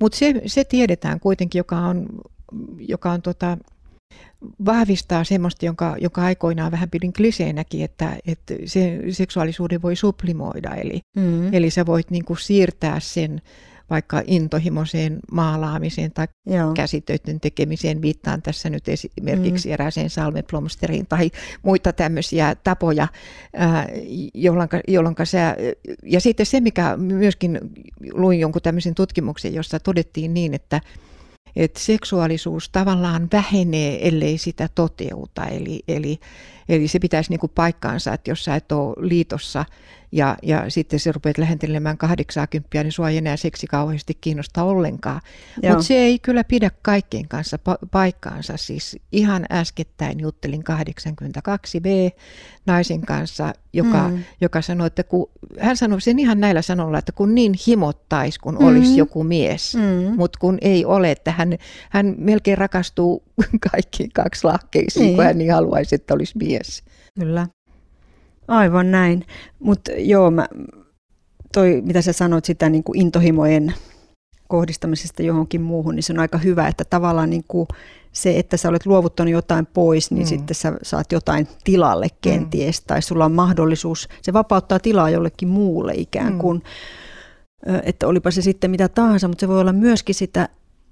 mutta 0.00 0.18
se, 0.18 0.42
se 0.46 0.64
tiedetään 0.64 1.20
kuitenkin, 1.20 1.58
joka 1.58 1.78
on, 1.78 2.06
joka 2.78 3.12
on 3.12 3.22
tota, 3.22 3.58
vahvistaa 4.64 5.24
semmoista, 5.24 5.64
jonka, 5.64 5.96
jonka 6.00 6.22
aikoinaan 6.22 6.72
vähän 6.72 6.90
pidin 6.90 7.12
kliseenäkin, 7.12 7.84
että, 7.84 8.16
että 8.26 8.54
se 8.64 8.98
seksuaalisuuden 9.10 9.82
voi 9.82 9.96
sublimoida. 9.96 10.74
Eli, 10.74 11.00
mm. 11.16 11.54
eli 11.54 11.70
sä 11.70 11.86
voit 11.86 12.10
niin 12.10 12.24
kuin 12.24 12.38
siirtää 12.38 13.00
sen 13.00 13.42
vaikka 13.90 14.22
intohimoiseen 14.26 15.18
maalaamiseen 15.32 16.12
tai 16.12 16.28
Joo. 16.46 16.72
käsitöiden 16.74 17.40
tekemiseen. 17.40 18.02
Viittaan 18.02 18.42
tässä 18.42 18.70
nyt 18.70 18.88
esimerkiksi 18.88 19.68
mm. 19.68 19.72
erääseen 19.72 20.10
salmeplomsteriin 20.10 21.06
tai 21.06 21.30
muita 21.62 21.92
tämmöisiä 21.92 22.54
tapoja, 22.64 23.08
jolloin 24.88 25.16
sä, 25.24 25.56
ja 26.02 26.20
sitten 26.20 26.46
se, 26.46 26.60
mikä 26.60 26.96
myöskin 26.96 27.60
luin 28.12 28.40
jonkun 28.40 28.62
tämmöisen 28.62 28.94
tutkimuksen, 28.94 29.54
jossa 29.54 29.80
todettiin 29.80 30.34
niin, 30.34 30.54
että 30.54 30.80
että 31.56 31.80
seksuaalisuus 31.80 32.68
tavallaan 32.68 33.28
vähenee, 33.32 34.08
ellei 34.08 34.38
sitä 34.38 34.68
toteuta. 34.74 35.44
Eli, 35.44 35.82
eli, 35.88 36.20
eli 36.68 36.88
se 36.88 36.98
pitäisi 36.98 37.30
niin 37.30 37.40
kuin 37.40 37.52
paikkaansa, 37.54 38.14
että 38.14 38.30
jos 38.30 38.44
sä 38.44 38.56
et 38.56 38.72
ole 38.72 38.94
liitossa 39.08 39.64
ja, 40.12 40.36
ja 40.42 40.70
sitten 40.70 41.00
se 41.00 41.12
rupeat 41.12 41.38
lähentelemään 41.38 41.98
80, 41.98 42.82
niin 42.82 42.92
sua 42.92 43.10
ei 43.10 43.16
enää 43.16 43.36
seksi 43.36 43.66
kauheasti 43.66 44.18
kiinnosta 44.20 44.62
ollenkaan. 44.62 45.20
Mutta 45.68 45.82
se 45.82 45.94
ei 45.94 46.18
kyllä 46.18 46.44
pidä 46.44 46.70
kaikkien 46.82 47.28
kanssa 47.28 47.58
pa- 47.68 47.88
paikkaansa. 47.90 48.56
Siis 48.56 48.98
ihan 49.12 49.46
äskettäin 49.52 50.20
juttelin 50.20 50.64
82B 50.64 52.16
naisen 52.66 53.00
kanssa, 53.00 53.52
joka, 53.72 54.08
mm. 54.08 54.18
joka 54.40 54.62
sanoi, 54.62 54.86
että 54.86 55.04
kun, 55.04 55.30
hän 55.58 55.76
sanoi 55.76 56.00
sen 56.00 56.18
ihan 56.18 56.40
näillä 56.40 56.62
sanoilla, 56.62 56.98
että 56.98 57.12
kun 57.12 57.34
niin 57.34 57.52
himottaisi, 57.66 58.40
kun 58.40 58.54
mm. 58.54 58.66
olisi 58.66 58.96
joku 58.96 59.24
mies, 59.24 59.74
mm. 59.74 60.16
mutta 60.16 60.38
kun 60.38 60.58
ei 60.60 60.84
ole, 60.84 61.10
että 61.10 61.32
hän, 61.32 61.58
hän 61.90 62.14
melkein 62.18 62.58
rakastuu 62.58 63.22
kaikkiin 63.70 64.10
kaksi 64.14 64.44
lahkeisiin, 64.44 65.02
niin. 65.02 65.16
kun 65.16 65.24
hän 65.24 65.38
niin 65.38 65.52
haluaisi, 65.52 65.94
että 65.94 66.14
olisi 66.14 66.38
mies. 66.38 66.82
Kyllä. 67.20 67.46
Aivan 68.48 68.90
näin. 68.90 69.26
Mutta 69.58 69.92
joo, 69.92 70.30
mä, 70.30 70.48
toi, 71.52 71.82
mitä 71.84 72.02
sä 72.02 72.12
sanoit 72.12 72.44
sitä 72.44 72.68
niin 72.68 72.84
kuin 72.84 72.98
intohimojen 72.98 73.74
kohdistamisesta 74.50 75.22
johonkin 75.22 75.60
muuhun, 75.60 75.94
niin 75.94 76.02
se 76.02 76.12
on 76.12 76.18
aika 76.18 76.38
hyvä, 76.38 76.68
että 76.68 76.84
tavallaan 76.84 77.30
niin 77.30 77.44
kuin 77.48 77.68
se, 78.12 78.38
että 78.38 78.56
sä 78.56 78.68
olet 78.68 78.86
luovuttanut 78.86 79.32
jotain 79.32 79.66
pois, 79.66 80.10
niin 80.10 80.26
mm. 80.26 80.28
sitten 80.28 80.54
sä 80.54 80.72
saat 80.82 81.12
jotain 81.12 81.48
tilalle 81.64 82.08
kenties, 82.20 82.80
mm. 82.80 82.84
tai 82.86 83.02
sulla 83.02 83.24
on 83.24 83.32
mahdollisuus, 83.32 84.08
se 84.22 84.32
vapauttaa 84.32 84.78
tilaa 84.78 85.10
jollekin 85.10 85.48
muulle 85.48 85.92
ikään 85.96 86.32
mm. 86.32 86.38
kuin, 86.38 86.62
mm. 87.66 87.80
että 87.82 88.06
olipa 88.08 88.30
se 88.30 88.42
sitten 88.42 88.70
mitä 88.70 88.88
tahansa, 88.88 89.28
mutta 89.28 89.40
se 89.40 89.48
voi 89.48 89.60
olla 89.60 89.72
myöskin 89.72 90.14
sitä 90.14 90.48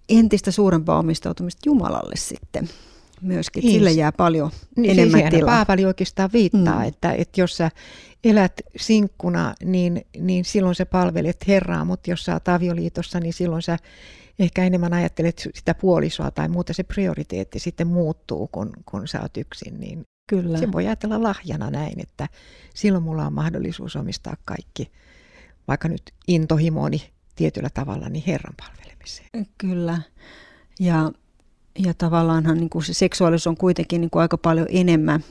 entistä 0.08 0.50
suurempaa 0.50 0.98
omistautumista 0.98 1.60
Jumalalle 1.66 2.16
sitten 2.16 2.68
myöskin. 3.20 3.62
Niin. 3.62 3.72
Sille 3.72 3.92
jää 3.92 4.12
paljon 4.12 4.50
niin, 4.76 4.90
enemmän 4.90 5.20
siis 5.20 5.30
tilaa. 5.30 5.54
Paavali 5.54 5.84
oikeastaan 5.84 6.30
viittaa, 6.32 6.78
mm. 6.78 6.88
että, 6.88 7.12
että 7.12 7.40
jos 7.40 7.56
sä 7.56 7.70
elät 8.24 8.60
sinkkuna, 8.76 9.54
niin, 9.64 10.06
niin 10.18 10.44
silloin 10.44 10.74
sä 10.74 10.86
palvelet 10.86 11.48
Herraa, 11.48 11.84
mutta 11.84 12.10
jos 12.10 12.24
sä 12.24 12.32
oot 12.32 12.48
avioliitossa, 12.48 13.20
niin 13.20 13.32
silloin 13.32 13.62
sä 13.62 13.78
ehkä 14.38 14.64
enemmän 14.64 14.92
ajattelet 14.92 15.48
sitä 15.54 15.74
puolisoa 15.74 16.30
tai 16.30 16.48
muuta 16.48 16.72
se 16.72 16.82
prioriteetti 16.82 17.58
sitten 17.58 17.86
muuttuu, 17.86 18.48
kun, 18.52 18.72
kun 18.84 19.08
sä 19.08 19.20
oot 19.22 19.36
yksin. 19.36 19.80
Niin 19.80 20.04
Kyllä. 20.28 20.58
Se 20.58 20.72
voi 20.72 20.86
ajatella 20.86 21.22
lahjana 21.22 21.70
näin, 21.70 22.00
että 22.00 22.28
silloin 22.74 23.04
mulla 23.04 23.26
on 23.26 23.32
mahdollisuus 23.32 23.96
omistaa 23.96 24.36
kaikki, 24.44 24.90
vaikka 25.68 25.88
nyt 25.88 26.02
intohimoni 26.28 27.10
tietyllä 27.34 27.70
tavalla, 27.74 28.08
niin 28.08 28.24
Herran 28.26 28.54
palvelemiseen. 28.56 29.46
Kyllä. 29.58 30.02
Ja 30.80 31.12
ja 31.78 31.94
tavallaanhan 31.94 32.56
niin 32.56 32.70
kuin 32.70 32.84
se 32.84 32.94
seksuaalisuus 32.94 33.46
on 33.46 33.56
kuitenkin 33.56 34.00
niin 34.00 34.10
kuin 34.10 34.22
aika 34.22 34.38
paljon 34.38 34.66
enemmän 34.70 35.24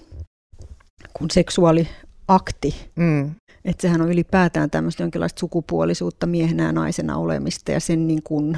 kuin 1.13 1.31
seksuaaliakti. 1.31 2.91
Mm. 2.95 3.31
Että 3.65 3.81
sehän 3.81 4.01
on 4.01 4.11
ylipäätään 4.11 4.69
tämmöistä 4.69 5.03
jonkinlaista 5.03 5.39
sukupuolisuutta 5.39 6.27
miehenä 6.27 6.63
ja 6.63 6.71
naisena 6.71 7.17
olemista 7.17 7.71
ja 7.71 7.79
sen 7.79 8.07
niin 8.07 8.23
kuin, 8.23 8.57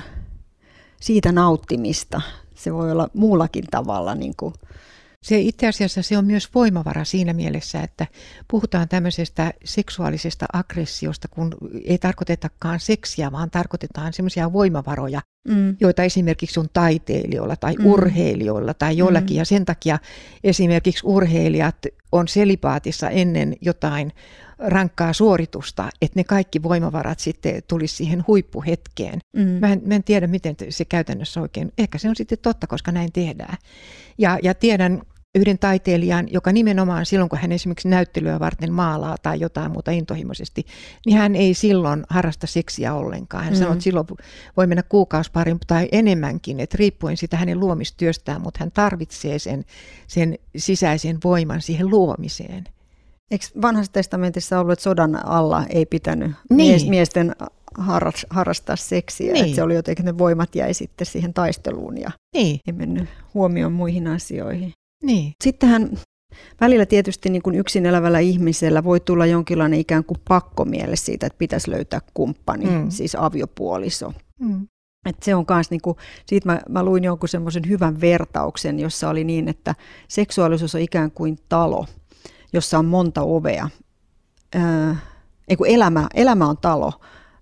siitä 1.01 1.31
nauttimista. 1.31 2.21
Se 2.55 2.73
voi 2.73 2.91
olla 2.91 3.09
muullakin 3.13 3.65
tavalla 3.71 4.15
niin 4.15 4.33
kuin, 4.37 4.53
se 5.23 5.39
itse 5.39 5.67
asiassa 5.67 6.01
se 6.01 6.17
on 6.17 6.25
myös 6.25 6.49
voimavara 6.55 7.03
siinä 7.03 7.33
mielessä, 7.33 7.81
että 7.81 8.07
puhutaan 8.47 8.89
tämmöisestä 8.89 9.53
seksuaalisesta 9.65 10.45
aggressiosta, 10.53 11.27
kun 11.27 11.53
ei 11.85 11.97
tarkoitetakaan 11.97 12.79
seksiä, 12.79 13.31
vaan 13.31 13.51
tarkoitetaan 13.51 14.13
semmoisia 14.13 14.53
voimavaroja, 14.53 15.21
mm. 15.47 15.77
joita 15.79 16.03
esimerkiksi 16.03 16.59
on 16.59 16.67
taiteilijoilla 16.73 17.55
tai 17.55 17.73
mm. 17.73 17.85
urheilijoilla 17.85 18.73
tai 18.73 18.97
jollakin. 18.97 19.35
Mm. 19.35 19.37
Ja 19.37 19.45
sen 19.45 19.65
takia 19.65 19.99
esimerkiksi 20.43 21.01
urheilijat 21.03 21.75
on 22.11 22.27
selipaatissa 22.27 23.09
ennen 23.09 23.55
jotain 23.61 24.11
rankkaa 24.59 25.13
suoritusta, 25.13 25.89
että 26.01 26.19
ne 26.19 26.23
kaikki 26.23 26.63
voimavarat 26.63 27.19
sitten 27.19 27.63
tulisi 27.67 27.95
siihen 27.95 28.23
huippuhetkeen. 28.27 29.19
Mm. 29.35 29.41
Mä, 29.47 29.73
en, 29.73 29.81
mä 29.85 29.95
en 29.95 30.03
tiedä, 30.03 30.27
miten 30.27 30.55
se 30.69 30.85
käytännössä 30.85 31.41
oikein, 31.41 31.71
ehkä 31.77 31.97
se 31.97 32.09
on 32.09 32.15
sitten 32.15 32.37
totta, 32.41 32.67
koska 32.67 32.91
näin 32.91 33.11
tehdään. 33.11 33.57
Ja, 34.17 34.39
ja 34.43 34.53
tiedän 34.53 35.01
yhden 35.35 35.59
taiteilijan, 35.59 36.27
joka 36.31 36.51
nimenomaan 36.51 37.05
silloin, 37.05 37.29
kun 37.29 37.39
hän 37.39 37.51
esimerkiksi 37.51 37.87
näyttelyä 37.87 38.39
varten 38.39 38.73
maalaa 38.73 39.17
tai 39.23 39.39
jotain 39.39 39.71
muuta 39.71 39.91
intohimoisesti, 39.91 40.65
niin 41.05 41.17
hän 41.17 41.35
ei 41.35 41.53
silloin 41.53 42.03
harrasta 42.09 42.47
seksiä 42.47 42.93
ollenkaan. 42.93 43.43
Hän 43.43 43.53
mm. 43.53 43.57
sanoo, 43.57 43.73
että 43.73 43.83
silloin 43.83 44.07
voi 44.57 44.67
mennä 44.67 44.83
kuukausiparin 44.83 45.59
tai 45.67 45.87
enemmänkin, 45.91 46.59
että 46.59 46.77
riippuen 46.79 47.17
sitä 47.17 47.37
hänen 47.37 47.59
luomistyöstään, 47.59 48.41
mutta 48.41 48.57
hän 48.59 48.71
tarvitsee 48.71 49.39
sen, 49.39 49.65
sen 50.07 50.37
sisäisen 50.57 51.17
voiman 51.23 51.61
siihen 51.61 51.89
luomiseen. 51.89 52.63
Eikö 53.31 53.45
vanhassa 53.61 53.91
testamentissa 53.91 54.59
ollut, 54.59 54.73
että 54.73 54.83
sodan 54.83 55.25
alla 55.25 55.65
ei 55.69 55.85
pitänyt 55.85 56.31
niin. 56.49 56.89
miesten 56.89 57.35
harrastaa 58.29 58.75
seksiä, 58.75 59.33
niin. 59.33 59.45
että 59.45 59.55
se 59.55 59.63
oli 59.63 59.75
jotenkin 59.75 60.05
ne 60.05 60.17
voimat 60.17 60.55
jäi 60.55 60.73
sitten 60.73 61.07
siihen 61.07 61.33
taisteluun 61.33 61.97
ja 61.97 62.11
niin. 62.33 62.59
ei 62.67 62.73
mennyt 62.73 63.09
huomioon 63.33 63.71
muihin 63.71 64.07
asioihin. 64.07 64.73
Niin. 65.03 65.33
Sittenhän 65.43 65.89
välillä 66.61 66.85
tietysti 66.85 67.29
niin 67.29 67.41
kuin 67.41 67.55
yksin 67.55 67.85
elävällä 67.85 68.19
ihmisellä 68.19 68.83
voi 68.83 68.99
tulla 68.99 69.25
jonkinlainen 69.25 69.79
ikään 69.79 70.03
kuin 70.03 70.17
pakkomiele 70.27 70.95
siitä, 70.95 71.25
että 71.27 71.37
pitäisi 71.37 71.71
löytää 71.71 71.99
kumppani, 72.13 72.65
mm. 72.65 72.89
siis 72.89 73.15
aviopuoliso. 73.15 74.13
Mm. 74.39 74.67
Et 75.05 75.23
se 75.23 75.35
on 75.35 75.45
kans 75.45 75.71
niinku, 75.71 75.97
siitä 76.25 76.45
mä, 76.49 76.61
mä 76.69 76.83
luin 76.83 77.03
jonkun 77.03 77.29
semmoisen 77.29 77.69
hyvän 77.69 78.01
vertauksen, 78.01 78.79
jossa 78.79 79.09
oli 79.09 79.23
niin, 79.23 79.47
että 79.47 79.75
seksuaalisuus 80.07 80.75
on 80.75 80.81
ikään 80.81 81.11
kuin 81.11 81.37
talo, 81.49 81.85
jossa 82.53 82.79
on 82.79 82.85
monta 82.85 83.21
ovea. 83.21 83.69
Öö, 84.55 84.93
ei 85.47 85.57
kun 85.57 85.67
elämä, 85.67 86.07
elämä 86.13 86.49
on 86.49 86.57
talo, 86.57 86.93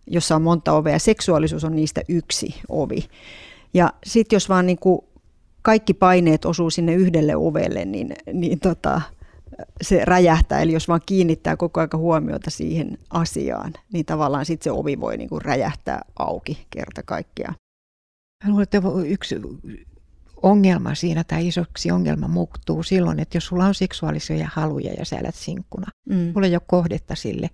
jossa 0.07 0.35
on 0.35 0.41
monta 0.41 0.73
ovea 0.73 0.99
seksuaalisuus 0.99 1.63
on 1.63 1.75
niistä 1.75 2.01
yksi 2.07 2.61
ovi. 2.69 3.09
Ja 3.73 3.93
sitten 4.05 4.35
jos 4.35 4.49
vaan 4.49 4.65
niinku 4.65 5.07
kaikki 5.67 5.93
paineet 5.93 6.45
osuu 6.45 6.69
sinne 6.69 6.93
yhdelle 6.93 7.35
ovelle, 7.35 7.85
niin, 7.85 8.15
niin 8.33 8.59
tota, 8.59 9.01
se 9.81 10.05
räjähtää. 10.05 10.61
Eli 10.61 10.73
jos 10.73 10.87
vaan 10.87 11.01
kiinnittää 11.05 11.57
koko 11.57 11.79
ajan 11.79 11.89
huomiota 11.95 12.49
siihen 12.49 12.97
asiaan, 13.09 13.73
niin 13.93 14.05
tavallaan 14.05 14.45
sitten 14.45 14.63
se 14.63 14.71
ovi 14.71 14.99
voi 14.99 15.17
niinku 15.17 15.39
räjähtää 15.39 16.01
auki 16.19 16.65
kerta 16.69 17.03
kaikkiaan. 17.03 17.55
Luulen, 18.47 18.63
että 18.63 18.81
yksi 19.05 19.35
ongelma 20.43 20.95
siinä 20.95 21.23
tai 21.23 21.47
isoksi 21.47 21.91
ongelma 21.91 22.27
muuttuu 22.27 22.83
silloin, 22.83 23.19
että 23.19 23.37
jos 23.37 23.45
sulla 23.45 23.65
on 23.65 23.75
seksuaalisia 23.75 24.49
haluja 24.53 24.93
ja 24.93 25.05
sä 25.05 25.17
elät 25.17 25.35
sinkkuna, 25.35 25.87
mm. 26.09 26.31
mulla 26.35 26.47
ei 26.47 26.55
ole 26.55 26.61
kohdetta 26.67 27.15
sille. 27.15 27.49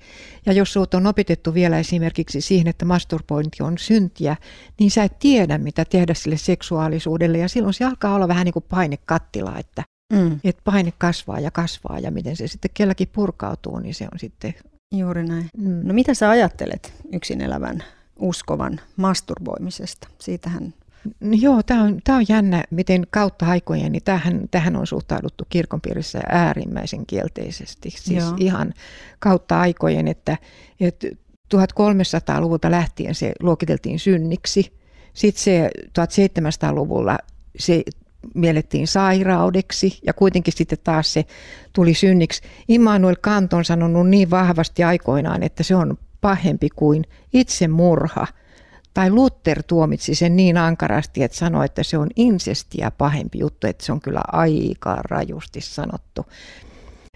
Ja 0.46 0.54
jos 0.54 0.74
sut 0.74 0.94
on 0.94 1.08
opetettu 1.08 1.54
vielä 1.54 1.80
esimerkiksi 1.80 2.42
siihen, 2.42 2.68
että 2.68 2.86
masturbointi 2.86 3.64
on 3.64 3.78
syntiä, 3.78 4.36
niin 4.80 4.92
sä 4.92 5.04
et 5.04 5.20
tiedä, 5.20 5.58
mitä 5.58 5.86
tehdä 5.86 6.14
sille 6.14 6.38
seksuaalisuudelle. 6.38 7.38
Ja 7.38 7.50
silloin 7.50 7.74
se 7.74 7.86
alkaa 7.86 8.16
olla 8.16 8.28
vähän 8.28 8.46
niin 8.46 8.54
kuin 8.54 8.66
painekattila, 8.70 9.58
että, 9.58 9.84
mm. 10.14 10.40
että 10.44 10.62
paine 10.64 10.94
kasvaa 10.98 11.40
ja 11.40 11.52
kasvaa 11.52 12.00
ja 12.00 12.12
miten 12.12 12.36
se 12.36 12.48
sitten 12.48 12.72
kelläkin 12.74 13.08
purkautuu, 13.14 13.80
niin 13.80 13.96
se 13.96 14.08
on 14.14 14.20
sitten... 14.20 14.54
Juuri 14.96 15.28
näin. 15.28 15.46
Mm. 15.58 15.82
No 15.84 15.94
mitä 15.94 16.14
sä 16.14 16.30
ajattelet 16.30 16.94
yksin 17.14 17.42
elävän 17.42 17.84
uskovan 18.20 18.80
masturboimisesta? 18.96 20.08
Siitähän 20.20 20.74
No 21.20 21.38
joo, 21.42 21.64
tämä 21.64 21.84
on, 21.84 22.00
tämä 22.04 22.18
on 22.18 22.26
jännä, 22.30 22.64
miten 22.70 23.08
kautta 23.10 23.46
aikojen, 23.46 23.92
niin 23.92 24.04
tähän, 24.04 24.42
tähän 24.52 24.76
on 24.76 24.88
suhtauduttu 24.88 25.46
kirkonpiirissä 25.50 26.20
äärimmäisen 26.30 27.06
kielteisesti. 27.06 27.90
Siis 27.90 28.24
joo. 28.24 28.36
ihan 28.40 28.74
kautta 29.20 29.60
aikojen, 29.60 30.08
että, 30.08 30.38
että 30.80 31.08
1300-luvulta 31.56 32.72
lähtien 32.72 33.16
se 33.16 33.34
luokiteltiin 33.40 34.00
synniksi. 34.00 34.74
Sitten 35.14 35.44
se 35.44 35.70
1700-luvulla 36.00 37.18
se 37.60 37.84
miellettiin 38.36 38.88
sairaudeksi 38.88 40.00
ja 40.06 40.14
kuitenkin 40.14 40.54
sitten 40.58 40.78
taas 40.84 41.14
se 41.14 41.26
tuli 41.74 41.94
synniksi. 41.94 42.42
Immanuel 42.68 43.16
Kant 43.22 43.54
on 43.54 43.66
sanonut 43.66 44.10
niin 44.10 44.30
vahvasti 44.30 44.84
aikoinaan, 44.84 45.44
että 45.44 45.64
se 45.64 45.76
on 45.76 45.98
pahempi 46.22 46.70
kuin 46.76 47.04
itsemurha– 47.34 48.28
tai 48.94 49.12
Luther 49.12 49.64
tuomitsi 49.64 50.16
sen 50.16 50.36
niin 50.36 50.58
ankarasti, 50.58 51.24
että 51.24 51.38
sanoi, 51.38 51.66
että 51.66 51.84
se 51.84 51.98
on 51.98 52.10
insestiä 52.16 52.92
pahempi 52.92 53.40
juttu, 53.40 53.68
että 53.68 53.86
se 53.86 53.92
on 53.92 54.02
kyllä 54.02 54.22
aika 54.32 54.96
rajusti 55.10 55.62
sanottu. 55.62 56.26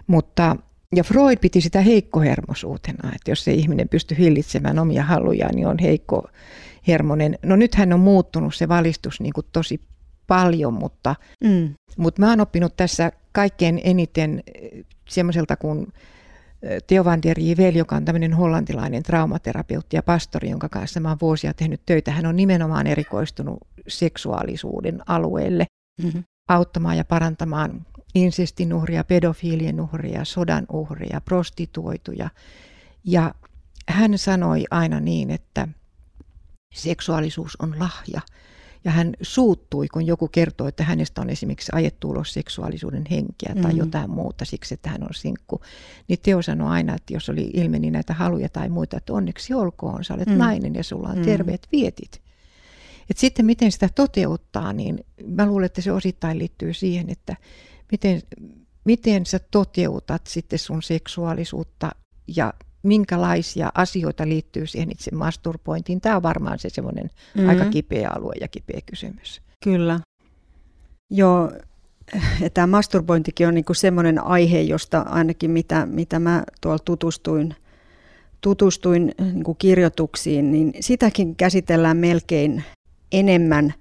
Mutta, 0.06 0.56
ja 0.96 1.04
Freud 1.04 1.36
piti 1.40 1.60
sitä 1.60 1.80
heikkohermosuutena, 1.80 3.12
että 3.14 3.30
jos 3.30 3.44
se 3.44 3.52
ihminen 3.52 3.88
pystyy 3.88 4.18
hillitsemään 4.18 4.78
omia 4.78 5.02
halujaan, 5.02 5.54
niin 5.54 5.66
on 5.66 5.78
heikkohermonen. 5.78 7.38
No 7.42 7.56
nythän 7.56 7.92
on 7.92 8.00
muuttunut 8.00 8.54
se 8.54 8.68
valistus 8.68 9.20
niin 9.20 9.32
kuin 9.32 9.46
tosi 9.52 9.80
paljon, 10.26 10.74
mutta, 10.74 11.16
mm. 11.44 11.74
mutta 11.96 12.20
mä 12.22 12.30
oon 12.30 12.40
oppinut 12.40 12.76
tässä 12.76 13.12
kaikkein 13.32 13.80
eniten 13.84 14.42
semmoiselta 15.08 15.56
kuin 15.56 15.86
Theo 16.86 17.04
van 17.04 17.22
der 17.22 17.40
Jivel, 17.40 17.74
joka 17.74 17.96
on 17.96 18.04
tämmöinen 18.04 18.34
hollantilainen 18.34 19.02
traumaterapeutti 19.02 19.96
ja 19.96 20.02
pastori, 20.02 20.50
jonka 20.50 20.68
kanssa 20.68 21.00
mä 21.00 21.08
oon 21.08 21.18
vuosia 21.20 21.54
tehnyt 21.54 21.80
töitä. 21.86 22.10
Hän 22.10 22.26
on 22.26 22.36
nimenomaan 22.36 22.86
erikoistunut 22.86 23.58
seksuaalisuuden 23.88 25.02
alueelle 25.06 25.66
mm-hmm. 26.02 26.24
auttamaan 26.48 26.96
ja 26.96 27.04
parantamaan 27.04 27.86
insestin 28.14 28.74
uhria, 28.74 29.04
pedofiilien 29.04 29.80
uhria, 29.80 30.24
sodan 30.24 30.66
uhria, 30.72 31.20
prostituoituja 31.20 32.30
Ja 33.04 33.34
hän 33.88 34.18
sanoi 34.18 34.64
aina 34.70 35.00
niin, 35.00 35.30
että 35.30 35.68
seksuaalisuus 36.74 37.56
on 37.60 37.78
lahja. 37.78 38.20
Ja 38.88 38.92
hän 38.92 39.14
suuttui, 39.22 39.88
kun 39.88 40.06
joku 40.06 40.28
kertoi, 40.28 40.68
että 40.68 40.84
hänestä 40.84 41.20
on 41.20 41.30
esimerkiksi 41.30 41.72
ajettu 41.74 42.10
ulos 42.10 42.32
seksuaalisuuden 42.32 43.04
henkeä 43.10 43.54
tai 43.62 43.72
mm. 43.72 43.78
jotain 43.78 44.10
muuta 44.10 44.44
siksi, 44.44 44.74
että 44.74 44.90
hän 44.90 45.02
on 45.02 45.14
sinkku. 45.14 45.60
Niin 46.08 46.18
Teo 46.22 46.42
sanoi 46.42 46.70
aina, 46.70 46.94
että 46.94 47.12
jos 47.12 47.28
oli 47.28 47.50
ilmeni 47.54 47.90
näitä 47.90 48.14
haluja 48.14 48.48
tai 48.48 48.68
muita, 48.68 48.96
että 48.96 49.12
onneksi 49.12 49.54
olkoon, 49.54 50.04
sä 50.04 50.14
olet 50.14 50.28
mm. 50.28 50.36
nainen 50.36 50.74
ja 50.74 50.84
sulla 50.84 51.08
on 51.08 51.18
mm. 51.18 51.24
terveet 51.24 51.68
vietit. 51.72 52.20
Et 53.10 53.18
sitten 53.18 53.46
miten 53.46 53.72
sitä 53.72 53.88
toteuttaa, 53.94 54.72
niin 54.72 55.04
mä 55.26 55.46
luulen, 55.46 55.66
että 55.66 55.82
se 55.82 55.92
osittain 55.92 56.38
liittyy 56.38 56.74
siihen, 56.74 57.10
että 57.10 57.36
miten, 57.92 58.22
miten 58.84 59.26
sä 59.26 59.38
toteutat 59.38 60.26
sitten 60.26 60.58
sun 60.58 60.82
seksuaalisuutta 60.82 61.90
ja 62.36 62.54
minkälaisia 62.88 63.72
asioita 63.74 64.28
liittyy 64.28 64.66
siihen 64.66 64.92
itse 64.92 65.14
masturbointiin. 65.14 66.00
Tämä 66.00 66.16
on 66.16 66.22
varmaan 66.22 66.58
se 66.58 66.68
semmoinen 66.70 67.04
mm-hmm. 67.04 67.48
aika 67.48 67.64
kipeä 67.64 68.10
alue 68.16 68.32
ja 68.40 68.48
kipeä 68.48 68.80
kysymys. 68.86 69.42
Kyllä. 69.64 70.00
Joo, 71.10 71.52
ja 72.40 72.50
tämä 72.50 72.66
masturbointikin 72.66 73.48
on 73.48 73.54
niinku 73.54 73.74
semmoinen 73.74 74.24
aihe, 74.24 74.60
josta 74.60 75.00
ainakin 75.00 75.50
mitä, 75.50 75.86
mitä 75.86 76.18
mä 76.18 76.44
tuolla 76.60 76.78
tutustuin, 76.78 77.54
tutustuin 78.40 79.14
niinku 79.20 79.54
kirjoituksiin, 79.54 80.52
niin 80.52 80.72
sitäkin 80.80 81.36
käsitellään 81.36 81.96
melkein 81.96 82.64
enemmän 83.12 83.74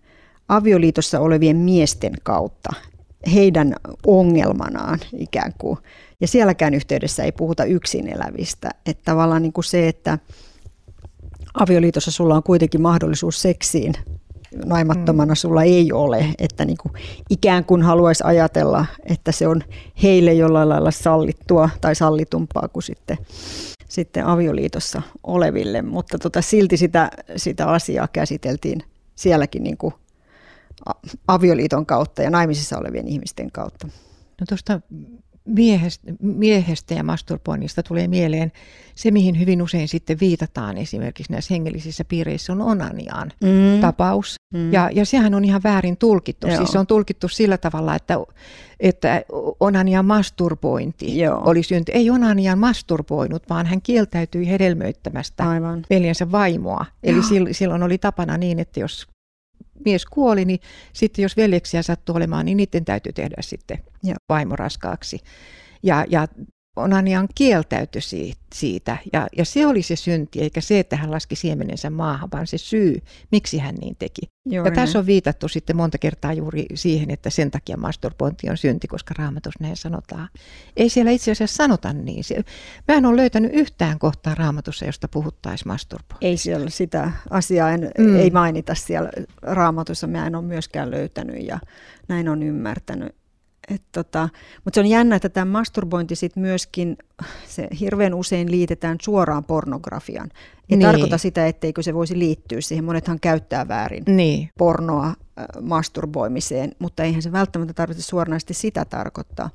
avioliitossa 0.47 1.19
olevien 1.19 1.57
miesten 1.57 2.13
kautta, 2.23 2.69
heidän 3.33 3.75
ongelmanaan 4.07 4.99
ikään 5.17 5.53
kuin. 5.57 5.77
Ja 6.21 6.27
sielläkään 6.27 6.73
yhteydessä 6.73 7.23
ei 7.23 7.31
puhuta 7.31 7.65
yksin 7.65 8.07
elävistä. 8.07 8.69
Että 8.85 9.03
tavallaan 9.05 9.41
niin 9.41 9.53
kuin 9.53 9.65
se, 9.65 9.87
että 9.87 10.17
avioliitossa 11.53 12.11
sulla 12.11 12.35
on 12.35 12.43
kuitenkin 12.43 12.81
mahdollisuus 12.81 13.41
seksiin, 13.41 13.93
naimattomana 14.65 15.33
mm. 15.33 15.35
sulla 15.35 15.63
ei 15.63 15.91
ole, 15.91 16.25
että 16.39 16.65
niin 16.65 16.77
kuin 16.81 16.93
ikään 17.29 17.65
kuin 17.65 17.81
haluaisi 17.81 18.23
ajatella, 18.27 18.85
että 19.03 19.31
se 19.31 19.47
on 19.47 19.61
heille 20.03 20.33
jollain 20.33 20.69
lailla 20.69 20.91
sallittua 20.91 21.69
tai 21.81 21.95
sallitumpaa 21.95 22.67
kuin 22.67 22.83
sitten, 22.83 23.17
sitten 23.89 24.25
avioliitossa 24.25 25.01
oleville, 25.23 25.81
mutta 25.81 26.17
tota, 26.17 26.41
silti 26.41 26.77
sitä, 26.77 27.11
sitä 27.35 27.67
asiaa 27.67 28.07
käsiteltiin 28.07 28.83
sielläkin 29.15 29.63
niin 29.63 29.77
kuin 29.77 29.93
avioliiton 31.27 31.85
kautta 31.85 32.21
ja 32.21 32.29
naimisissa 32.29 32.77
olevien 32.77 33.07
ihmisten 33.07 33.51
kautta. 33.51 33.87
No 34.39 34.45
tuosta 34.49 34.81
miehestä, 35.47 36.11
miehestä 36.19 36.93
ja 36.93 37.03
masturboinnista 37.03 37.83
tulee 37.83 38.07
mieleen 38.07 38.51
se, 38.95 39.11
mihin 39.11 39.39
hyvin 39.39 39.61
usein 39.61 39.87
sitten 39.87 40.19
viitataan 40.19 40.77
esimerkiksi 40.77 41.31
näissä 41.31 41.53
hengellisissä 41.53 42.05
piireissä, 42.05 42.53
on 42.53 42.61
onaniaan 42.61 43.31
mm. 43.43 43.81
tapaus. 43.81 44.35
Mm. 44.53 44.73
Ja, 44.73 44.89
ja 44.93 45.05
sehän 45.05 45.33
on 45.33 45.45
ihan 45.45 45.63
väärin 45.63 45.97
tulkittu. 45.97 46.47
Joo. 46.47 46.57
Siis 46.57 46.71
se 46.71 46.79
on 46.79 46.87
tulkittu 46.87 47.27
sillä 47.27 47.57
tavalla, 47.57 47.95
että, 47.95 48.17
että 48.79 49.21
onanian 49.59 50.05
masturbointi 50.05 51.19
Joo. 51.19 51.41
oli 51.45 51.63
synty. 51.63 51.91
Ei 51.91 52.09
onanian 52.09 52.59
masturboinut, 52.59 53.49
vaan 53.49 53.65
hän 53.65 53.81
kieltäytyi 53.81 54.49
hedelmöittämästä 54.49 55.49
Aivan. 55.49 55.85
veljensä 55.89 56.31
vaimoa. 56.31 56.85
Eli 57.03 57.17
Joo. 57.17 57.47
silloin 57.51 57.83
oli 57.83 57.97
tapana 57.97 58.37
niin, 58.37 58.59
että 58.59 58.79
jos 58.79 59.07
mies 59.87 60.05
kuoli, 60.05 60.45
niin 60.45 60.59
sitten 60.93 61.23
jos 61.23 61.37
veljeksiä 61.37 61.81
sattuu 61.81 62.15
olemaan, 62.15 62.45
niin 62.45 62.57
niiden 62.57 62.85
täytyy 62.85 63.13
tehdä 63.13 63.35
sitten 63.39 63.77
Joo. 64.03 64.15
vaimo 64.29 64.55
raskaaksi. 64.55 65.19
Ja, 65.83 66.05
ja 66.09 66.27
Onanian 66.77 67.27
kieltäytyi 67.35 68.01
siitä, 68.53 68.97
ja, 69.13 69.27
ja 69.37 69.45
se 69.45 69.67
oli 69.67 69.81
se 69.81 69.95
synti, 69.95 70.41
eikä 70.41 70.61
se, 70.61 70.79
että 70.79 70.95
hän 70.95 71.11
laski 71.11 71.35
siemenensä 71.35 71.89
maahan, 71.89 72.29
vaan 72.33 72.47
se 72.47 72.57
syy, 72.57 73.01
miksi 73.31 73.57
hän 73.57 73.75
niin 73.75 73.95
teki. 73.99 74.21
Juuri 74.49 74.71
ja 74.71 74.75
tässä 74.75 74.99
on 74.99 75.05
viitattu 75.05 75.47
sitten 75.47 75.75
monta 75.75 75.97
kertaa 75.97 76.33
juuri 76.33 76.65
siihen, 76.73 77.11
että 77.11 77.29
sen 77.29 77.51
takia 77.51 77.77
masturbointi 77.77 78.49
on 78.49 78.57
synti, 78.57 78.87
koska 78.87 79.13
raamatus 79.17 79.53
näin 79.59 79.77
sanotaan. 79.77 80.29
Ei 80.77 80.89
siellä 80.89 81.11
itse 81.11 81.31
asiassa 81.31 81.55
sanota 81.55 81.93
niin. 81.93 82.23
Mä 82.87 82.95
en 82.95 83.05
ole 83.05 83.17
löytänyt 83.17 83.51
yhtään 83.53 83.99
kohtaa 83.99 84.35
raamatussa, 84.35 84.85
josta 84.85 85.07
puhuttaisiin 85.07 85.67
masturbointi. 85.67 86.25
Ei 86.25 86.37
siellä 86.37 86.69
sitä 86.69 87.11
asiaa 87.29 87.71
en, 87.71 87.91
mm. 87.97 88.15
ei 88.15 88.29
mainita 88.29 88.75
siellä 88.75 89.09
raamatussa, 89.41 90.07
mä 90.07 90.27
en 90.27 90.35
ole 90.35 90.45
myöskään 90.45 90.91
löytänyt 90.91 91.47
ja 91.47 91.59
näin 92.07 92.29
on 92.29 92.43
ymmärtänyt. 92.43 93.15
Et 93.67 93.81
tota, 93.91 94.29
mutta 94.65 94.75
se 94.75 94.79
on 94.79 94.87
jännä, 94.87 95.15
että 95.15 95.29
tämä 95.29 95.51
masturbointi 95.51 96.15
sit 96.15 96.35
myöskin, 96.35 96.97
se 97.47 97.67
hirveän 97.79 98.13
usein 98.13 98.51
liitetään 98.51 98.97
suoraan 99.01 99.43
pornografiaan. 99.43 100.29
Ei 100.69 100.77
niin. 100.77 100.87
tarkoita 100.87 101.17
sitä, 101.17 101.47
etteikö 101.47 101.83
se 101.83 101.93
voisi 101.93 102.19
liittyä 102.19 102.61
siihen. 102.61 102.85
Monethan 102.85 103.19
käyttää 103.19 103.67
väärin 103.67 104.03
niin. 104.07 104.49
pornoa 104.57 105.13
masturboimiseen, 105.61 106.71
mutta 106.79 107.03
eihän 107.03 107.21
se 107.21 107.31
välttämättä 107.31 107.73
tarvitse 107.73 108.03
suoranaisesti 108.03 108.53
sitä 108.53 108.85
tarkoittaa. 108.85 109.49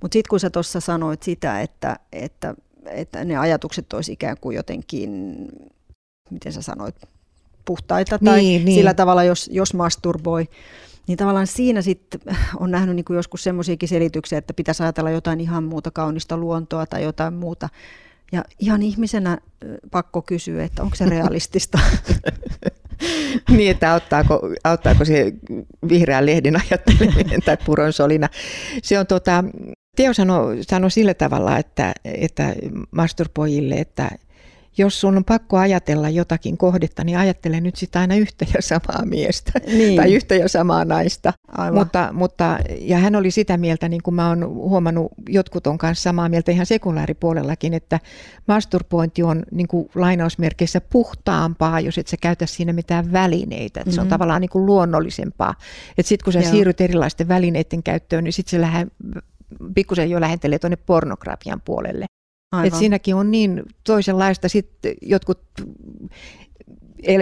Mutta 0.00 0.12
sitten 0.12 0.30
kun 0.30 0.40
sä 0.40 0.50
tuossa 0.50 0.80
sanoit 0.80 1.22
sitä, 1.22 1.60
että, 1.60 1.96
että, 2.12 2.54
että 2.86 3.24
ne 3.24 3.36
ajatukset 3.36 3.92
olisi 3.92 4.12
ikään 4.12 4.36
kuin 4.40 4.56
jotenkin, 4.56 5.36
miten 6.30 6.52
sä 6.52 6.62
sanoit, 6.62 6.96
puhtaita 7.64 8.18
tai 8.18 8.40
niin, 8.40 8.64
niin. 8.64 8.78
sillä 8.78 8.94
tavalla, 8.94 9.24
jos, 9.24 9.50
jos 9.52 9.74
masturboi, 9.74 10.48
niin 11.08 11.18
tavallaan 11.18 11.46
siinä 11.46 11.82
sitten 11.82 12.20
on 12.56 12.70
nähnyt 12.70 12.96
niin 12.96 13.04
kuin 13.04 13.16
joskus 13.16 13.44
semmoisiakin 13.44 13.88
selityksiä, 13.88 14.38
että 14.38 14.54
pitäisi 14.54 14.82
ajatella 14.82 15.10
jotain 15.10 15.40
ihan 15.40 15.64
muuta 15.64 15.90
kaunista 15.90 16.36
luontoa 16.36 16.86
tai 16.86 17.02
jotain 17.02 17.34
muuta. 17.34 17.68
Ja 18.32 18.44
ihan 18.58 18.82
ihmisenä 18.82 19.38
pakko 19.90 20.22
kysyä, 20.22 20.64
että 20.64 20.82
onko 20.82 20.96
se 20.96 21.04
realistista? 21.16 21.78
niin, 23.56 23.70
että 23.70 23.92
auttaako, 23.92 24.40
auttaako 24.64 25.04
se 25.04 25.32
vihreän 25.88 26.26
lehden 26.26 26.56
ajatteleminen 26.56 27.40
tai 27.44 27.56
puronsolina. 27.66 28.28
Se 28.82 28.98
on 28.98 29.06
tota, 29.06 29.44
Teo 29.96 30.14
sanoi 30.14 30.58
sano 30.62 30.90
sillä 30.90 31.14
tavalla, 31.14 31.58
että, 31.58 31.92
että 32.04 32.54
masturbojille, 32.90 33.74
että 33.74 34.10
jos 34.78 35.00
sun 35.00 35.16
on 35.16 35.24
pakko 35.24 35.56
ajatella 35.56 36.08
jotakin 36.08 36.58
kohdetta, 36.58 37.04
niin 37.04 37.18
ajattele 37.18 37.60
nyt 37.60 37.76
sitä 37.76 38.00
aina 38.00 38.16
yhtä 38.16 38.46
ja 38.54 38.62
samaa 38.62 39.04
miestä 39.04 39.52
niin. 39.66 39.96
tai 39.96 40.14
yhtä 40.14 40.34
ja 40.34 40.48
samaa 40.48 40.84
naista. 40.84 41.32
Mutta, 41.72 42.08
mutta, 42.12 42.58
ja 42.80 42.98
hän 42.98 43.16
oli 43.16 43.30
sitä 43.30 43.56
mieltä, 43.56 43.88
niin 43.88 44.02
kuin 44.02 44.14
mä 44.14 44.28
oon 44.28 44.46
huomannut, 44.48 45.12
jotkut 45.28 45.66
on 45.66 45.78
kanssa 45.78 46.02
samaa 46.02 46.28
mieltä 46.28 46.52
ihan 46.52 46.66
sekulaaripuolellakin, 46.66 47.74
että 47.74 48.00
masturbointi 48.48 49.22
on 49.22 49.42
niin 49.50 49.68
kuin 49.68 49.90
lainausmerkeissä 49.94 50.80
puhtaampaa, 50.80 51.80
jos 51.80 51.98
et 51.98 52.06
sä 52.06 52.16
käytä 52.20 52.46
siinä 52.46 52.72
mitään 52.72 53.12
välineitä. 53.12 53.80
Mm-hmm. 53.80 53.92
Se 53.92 54.00
on 54.00 54.06
mhm. 54.06 54.10
tavallaan 54.10 54.40
niin 54.40 54.50
kuin 54.50 54.66
luonnollisempaa. 54.66 55.54
Sitten 56.00 56.24
kun 56.24 56.32
sä 56.32 56.38
Joo. 56.38 56.50
siirryt 56.50 56.80
erilaisten 56.80 57.28
välineiden 57.28 57.82
käyttöön, 57.82 58.24
niin 58.24 58.32
sitten 58.32 58.50
se 58.50 58.60
lähde, 58.60 58.86
pikkusen 59.74 60.10
jo 60.10 60.20
lähentelee 60.20 60.58
tuonne 60.58 60.76
pornografian 60.76 61.60
puolelle. 61.64 62.06
Et 62.64 62.74
siinäkin 62.74 63.14
on 63.14 63.30
niin 63.30 63.62
toisenlaista. 63.84 64.48
Sitten 64.48 64.94
jotkut 65.02 65.40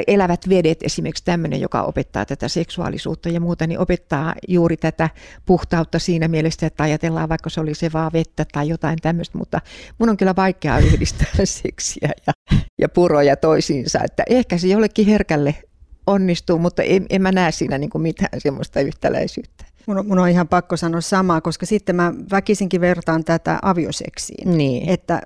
elävät 0.06 0.48
vedet, 0.48 0.82
esimerkiksi 0.82 1.24
tämmöinen, 1.24 1.60
joka 1.60 1.82
opettaa 1.82 2.24
tätä 2.24 2.48
seksuaalisuutta 2.48 3.28
ja 3.28 3.40
muuta, 3.40 3.66
niin 3.66 3.78
opettaa 3.78 4.34
juuri 4.48 4.76
tätä 4.76 5.10
puhtautta 5.46 5.98
siinä 5.98 6.28
mielessä, 6.28 6.66
että 6.66 6.82
ajatellaan 6.82 7.28
vaikka 7.28 7.50
se 7.50 7.60
oli 7.60 7.74
se 7.74 7.92
vaan 7.92 8.12
vettä 8.12 8.44
tai 8.52 8.68
jotain 8.68 8.98
tämmöistä, 9.02 9.38
mutta 9.38 9.60
mun 9.98 10.08
on 10.08 10.16
kyllä 10.16 10.36
vaikeaa 10.36 10.78
yhdistää 10.78 11.28
seksiä 11.44 12.10
ja, 12.26 12.32
ja 12.80 12.88
puroja 12.88 13.36
toisiinsa, 13.36 14.00
että 14.04 14.22
ehkä 14.30 14.58
se 14.58 14.68
jollekin 14.68 15.06
herkälle 15.06 15.54
onnistuu, 16.06 16.58
mutta 16.58 16.82
en, 16.82 17.06
en 17.10 17.22
mä 17.22 17.32
näe 17.32 17.52
siinä 17.52 17.78
niin 17.78 17.90
mitään 17.98 18.40
semmoista 18.40 18.80
yhtäläisyyttä. 18.80 19.65
Mun 19.86 19.98
on, 19.98 20.06
mun 20.06 20.18
on 20.18 20.28
ihan 20.28 20.48
pakko 20.48 20.76
sanoa 20.76 21.00
samaa, 21.00 21.40
koska 21.40 21.66
sitten 21.66 21.96
mä 21.96 22.12
väkisinkin 22.30 22.80
vertaan 22.80 23.24
tätä 23.24 23.58
avioseksiin. 23.62 24.58
Niin. 24.58 24.88
Että 24.88 25.22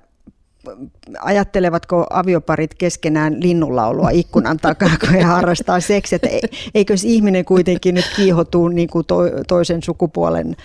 ajattelevatko 1.19 2.07
avioparit 2.09 2.73
keskenään 2.73 3.43
linnunlaulua 3.43 4.09
ikkunan 4.09 4.57
takaa, 4.57 4.97
kun 4.99 5.09
he 5.09 5.21
harrastaa 5.21 5.79
seksiä. 5.79 6.15
Että 6.15 6.47
eikö 6.75 6.93
ihminen 7.03 7.45
kuitenkin 7.45 7.95
nyt 7.95 8.11
kiihotuu 8.15 8.67
niin 8.67 8.89
kuin 8.89 9.05
to, 9.05 9.17
toisen 9.47 9.83
sukupuolen 9.83 10.55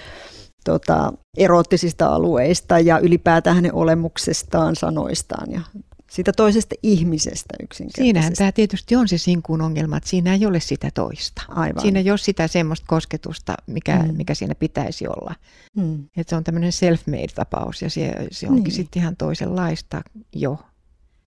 tota, 0.64 1.12
erottisista 1.36 2.06
alueista 2.06 2.78
ja 2.78 2.98
ylipäätään 2.98 3.56
hänen 3.56 3.74
olemuksestaan, 3.74 4.76
sanoistaan 4.76 5.52
ja 5.52 5.60
siitä 6.10 6.32
toisesta 6.32 6.74
ihmisestä 6.82 7.54
yksinkertaisesti. 7.62 8.02
Siinähän 8.02 8.32
tämä 8.32 8.52
tietysti 8.52 8.96
on 8.96 9.08
se 9.08 9.18
sinkuun 9.18 9.60
ongelma, 9.60 9.96
että 9.96 10.10
siinä 10.10 10.34
ei 10.34 10.46
ole 10.46 10.60
sitä 10.60 10.90
toista. 10.94 11.42
Aivan. 11.48 11.82
Siinä 11.82 12.00
ei 12.00 12.10
ole 12.10 12.18
sitä 12.18 12.48
semmoista 12.48 12.86
kosketusta, 12.88 13.54
mikä, 13.66 13.98
mm. 13.98 14.16
mikä 14.16 14.34
siinä 14.34 14.54
pitäisi 14.54 15.08
olla. 15.08 15.34
Mm. 15.76 16.04
Että 16.16 16.30
se 16.30 16.36
on 16.36 16.44
tämmöinen 16.44 16.72
self-made-tapaus 16.72 17.82
ja 17.82 17.90
se, 17.90 18.14
se 18.30 18.48
onkin 18.48 18.64
niin. 18.64 18.72
sitten 18.72 19.02
ihan 19.02 19.16
toisenlaista 19.16 20.02
jo. 20.34 20.58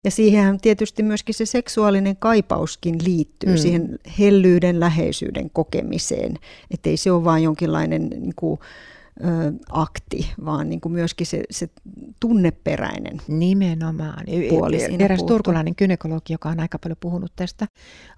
Ja 0.04 0.12
siihen 0.12 0.60
tietysti 0.62 1.04
myöskin 1.04 1.36
se 1.36 1.46
seksuaalinen 1.46 2.18
kaipauskin 2.18 2.96
liittyy, 3.04 3.50
mm. 3.50 3.58
siihen 3.58 4.00
hellyyden, 4.20 4.80
läheisyyden 4.80 5.50
kokemiseen. 5.50 6.38
Että 6.72 6.90
ei 6.90 6.98
se 6.98 7.12
ole 7.12 7.24
vain 7.24 7.44
jonkinlainen 7.44 8.10
niin 8.10 8.34
kuin, 8.36 8.60
akti, 9.70 10.34
vaan 10.46 10.70
niin 10.70 10.82
kuin 10.82 10.92
myöskin 10.94 11.28
se, 11.28 11.44
se 11.52 11.70
tunneperäinen 12.20 13.18
Nimenomaan. 13.28 14.26
puoli 14.50 14.84
Eräs 14.84 15.18
puuttuu. 15.18 15.28
turkulainen 15.28 15.76
kynekologi, 15.76 16.34
joka 16.34 16.50
on 16.50 16.60
aika 16.60 16.80
paljon 16.80 16.98
puhunut 17.00 17.32
tästä 17.36 17.68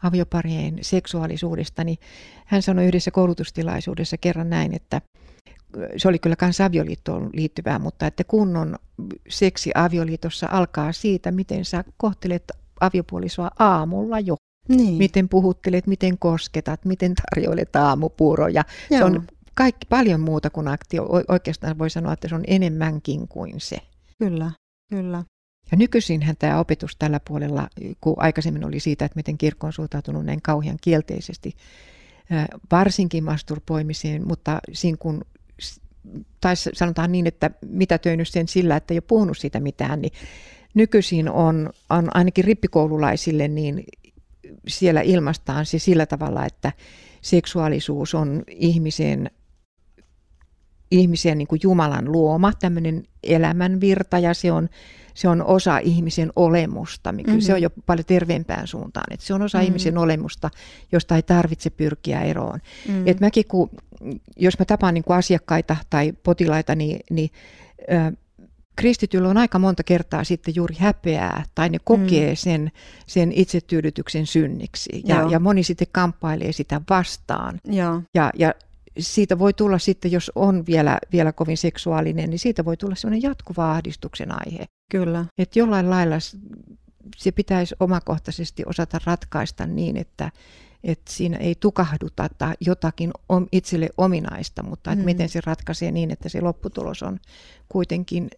avioparien 0.03 0.77
seksuaalisuudesta, 0.81 1.83
niin 1.83 1.97
hän 2.45 2.61
sanoi 2.61 2.85
yhdessä 2.85 3.11
koulutustilaisuudessa 3.11 4.17
kerran 4.17 4.49
näin, 4.49 4.75
että 4.75 5.01
se 5.97 6.07
oli 6.07 6.19
kyllä 6.19 6.35
myös 6.41 6.61
avioliittoon 6.61 7.29
liittyvää, 7.33 7.79
mutta 7.79 8.07
että 8.07 8.23
kunnon 8.23 8.75
seksi 9.29 9.71
avioliitossa 9.75 10.47
alkaa 10.51 10.91
siitä, 10.91 11.31
miten 11.31 11.65
sä 11.65 11.83
kohtelet 11.97 12.43
aviopuolisoa 12.79 13.51
aamulla 13.59 14.19
jo. 14.19 14.35
Niin. 14.69 14.93
Miten 14.93 15.29
puhuttelet, 15.29 15.87
miten 15.87 16.17
kosketat, 16.17 16.85
miten 16.85 17.13
tarjoilet 17.15 17.75
aamupuuroja. 17.75 18.63
Joo. 18.89 18.99
Se 18.99 19.05
on 19.05 19.27
kaikki 19.55 19.87
paljon 19.89 20.19
muuta 20.19 20.49
kuin 20.49 20.67
aktio. 20.67 21.09
Oikeastaan 21.27 21.77
voi 21.77 21.89
sanoa, 21.89 22.13
että 22.13 22.27
se 22.27 22.35
on 22.35 22.43
enemmänkin 22.47 23.27
kuin 23.27 23.59
se. 23.59 23.77
Kyllä, 24.19 24.51
kyllä. 24.89 25.23
Ja 25.71 25.77
nykyisinhän 25.77 26.35
tämä 26.39 26.59
opetus 26.59 26.95
tällä 26.95 27.19
puolella, 27.27 27.67
kun 28.01 28.15
aikaisemmin 28.17 28.65
oli 28.65 28.79
siitä, 28.79 29.05
että 29.05 29.15
miten 29.15 29.37
kirkko 29.37 29.67
on 29.67 29.73
suhtautunut 29.73 30.25
näin 30.25 30.41
kauhean 30.41 30.77
kielteisesti, 30.81 31.55
varsinkin 32.71 33.23
masturboimiseen, 33.23 34.27
mutta 34.27 34.59
siinä 34.73 34.97
kun, 34.97 35.21
tai 36.41 36.55
sanotaan 36.55 37.11
niin, 37.11 37.27
että 37.27 37.51
mitä 37.65 37.97
töinyt 37.97 38.27
sen 38.27 38.47
sillä, 38.47 38.75
että 38.75 38.93
ei 38.93 38.97
ole 38.97 39.03
puhunut 39.07 39.37
siitä 39.37 39.59
mitään, 39.59 40.01
niin 40.01 40.13
nykyisin 40.73 41.29
on, 41.29 41.69
on 41.89 42.15
ainakin 42.15 42.45
rippikoululaisille, 42.45 43.47
niin 43.47 43.83
siellä 44.67 45.01
ilmastaan 45.01 45.65
se 45.65 45.79
sillä 45.79 46.05
tavalla, 46.05 46.45
että 46.45 46.71
seksuaalisuus 47.21 48.15
on 48.15 48.43
ihmisen 48.47 49.31
ihmisen 50.91 51.37
niin 51.37 51.47
kuin 51.47 51.59
Jumalan 51.63 52.11
luoma, 52.11 52.51
tämmöinen 52.59 53.03
elämänvirta 53.23 54.19
ja 54.19 54.33
se 54.33 54.51
on, 54.51 54.69
se 55.13 55.27
on 55.27 55.45
osa 55.45 55.77
ihmisen 55.77 56.31
olemusta, 56.35 57.11
mikä 57.11 57.31
mm-hmm. 57.31 57.41
se 57.41 57.53
on 57.53 57.61
jo 57.61 57.69
paljon 57.85 58.05
terveempään 58.05 58.67
suuntaan, 58.67 59.13
että 59.13 59.25
se 59.25 59.33
on 59.33 59.41
osa 59.41 59.57
mm-hmm. 59.57 59.67
ihmisen 59.67 59.97
olemusta, 59.97 60.49
josta 60.91 61.15
ei 61.15 61.23
tarvitse 61.23 61.69
pyrkiä 61.69 62.21
eroon. 62.21 62.59
Mm-hmm. 62.87 63.03
Et 63.05 63.19
mäkin, 63.19 63.45
kun, 63.47 63.69
jos 64.37 64.59
mä 64.59 64.65
tapaan 64.65 64.93
niin 64.93 65.03
kuin 65.03 65.17
asiakkaita 65.17 65.75
tai 65.89 66.13
potilaita, 66.23 66.75
niin, 66.75 66.99
niin 67.09 67.29
äh, 67.93 68.13
kristityllä 68.75 69.29
on 69.29 69.37
aika 69.37 69.59
monta 69.59 69.83
kertaa 69.83 70.23
sitten 70.23 70.55
juuri 70.55 70.75
häpeää 70.79 71.43
tai 71.55 71.69
ne 71.69 71.77
kokee 71.83 72.29
mm. 72.29 72.35
sen, 72.35 72.71
sen 73.07 73.31
itsetyydytyksen 73.31 74.25
synniksi 74.25 75.01
ja, 75.05 75.27
ja 75.29 75.39
moni 75.39 75.63
sitten 75.63 75.87
kamppailee 75.91 76.51
sitä 76.51 76.81
vastaan. 76.89 77.59
Ja, 77.65 78.01
ja, 78.13 78.31
ja 78.35 78.53
siitä 78.99 79.39
voi 79.39 79.53
tulla 79.53 79.77
sitten, 79.77 80.11
jos 80.11 80.31
on 80.35 80.65
vielä, 80.65 80.97
vielä 81.11 81.31
kovin 81.31 81.57
seksuaalinen, 81.57 82.29
niin 82.29 82.39
siitä 82.39 82.65
voi 82.65 82.77
tulla 82.77 82.95
sellainen 82.95 83.29
jatkuva 83.29 83.71
ahdistuksen 83.71 84.31
aihe. 84.31 84.65
Kyllä. 84.91 85.25
Että 85.37 85.59
jollain 85.59 85.89
lailla 85.89 86.15
se 87.17 87.31
pitäisi 87.31 87.75
omakohtaisesti 87.79 88.63
osata 88.65 88.99
ratkaista 89.05 89.65
niin, 89.65 89.97
että, 89.97 90.31
että 90.83 91.11
siinä 91.11 91.37
ei 91.37 91.55
tukahduta 91.59 92.29
jotakin 92.59 93.11
itselle 93.51 93.89
ominaista, 93.97 94.63
mutta 94.63 94.91
että 94.91 95.03
mm. 95.03 95.05
miten 95.05 95.29
se 95.29 95.41
ratkaisee 95.45 95.91
niin, 95.91 96.11
että 96.11 96.29
se 96.29 96.41
lopputulos 96.41 97.03
on 97.03 97.19
kuitenkin 97.69 98.29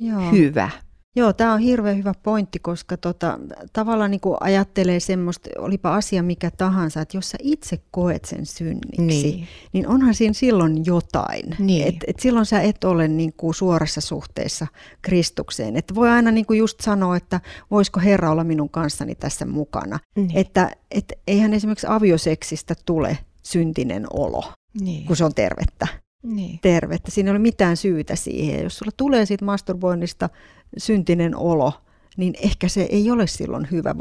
Joo. 0.00 0.30
hyvä. 0.30 0.70
Joo, 1.16 1.32
tämä 1.32 1.52
on 1.52 1.60
hirveän 1.60 1.96
hyvä 1.96 2.14
pointti, 2.22 2.58
koska 2.58 2.96
tota, 2.96 3.38
tavallaan 3.72 4.10
niin 4.10 4.20
kuin 4.20 4.36
ajattelee 4.40 5.00
semmoista, 5.00 5.50
olipa 5.58 5.94
asia 5.94 6.22
mikä 6.22 6.50
tahansa, 6.50 7.00
että 7.00 7.16
jos 7.16 7.30
sä 7.30 7.38
itse 7.42 7.80
koet 7.90 8.24
sen 8.24 8.46
synniksi, 8.46 9.02
niin, 9.02 9.48
niin 9.72 9.88
onhan 9.88 10.14
siinä 10.14 10.32
silloin 10.32 10.86
jotain. 10.86 11.56
Niin. 11.58 11.88
Et, 11.88 11.94
et 12.06 12.20
silloin 12.20 12.46
sä 12.46 12.60
et 12.60 12.84
ole 12.84 13.08
niin 13.08 13.32
kuin 13.36 13.54
suorassa 13.54 14.00
suhteessa 14.00 14.66
Kristukseen. 15.02 15.76
Et 15.76 15.94
voi 15.94 16.10
aina 16.10 16.30
niin 16.30 16.46
kuin 16.46 16.58
just 16.58 16.80
sanoa, 16.80 17.16
että 17.16 17.40
voisiko 17.70 18.00
Herra 18.00 18.30
olla 18.30 18.44
minun 18.44 18.70
kanssani 18.70 19.14
tässä 19.14 19.46
mukana. 19.46 19.98
Niin. 20.16 20.30
Että 20.34 20.70
et 20.90 21.12
eihän 21.26 21.54
esimerkiksi 21.54 21.86
avioseksistä 21.90 22.74
tule 22.86 23.18
syntinen 23.42 24.06
olo, 24.12 24.52
niin. 24.80 25.06
kun 25.06 25.16
se 25.16 25.24
on 25.24 25.34
tervettä. 25.34 25.86
Niin. 26.22 26.58
tervettä. 26.62 27.10
Siinä 27.10 27.28
ei 27.28 27.30
ole 27.30 27.38
mitään 27.38 27.76
syytä 27.76 28.16
siihen. 28.16 28.62
Jos 28.62 28.78
sulla 28.78 28.92
tulee 28.96 29.26
siitä 29.26 29.44
masturboinnista 29.44 30.30
syntinen 30.78 31.36
olo, 31.36 31.72
niin 32.16 32.34
ehkä 32.42 32.68
se 32.68 32.82
ei 32.82 33.10
ole 33.10 33.26
silloin 33.26 33.68
hyvä. 33.70 33.94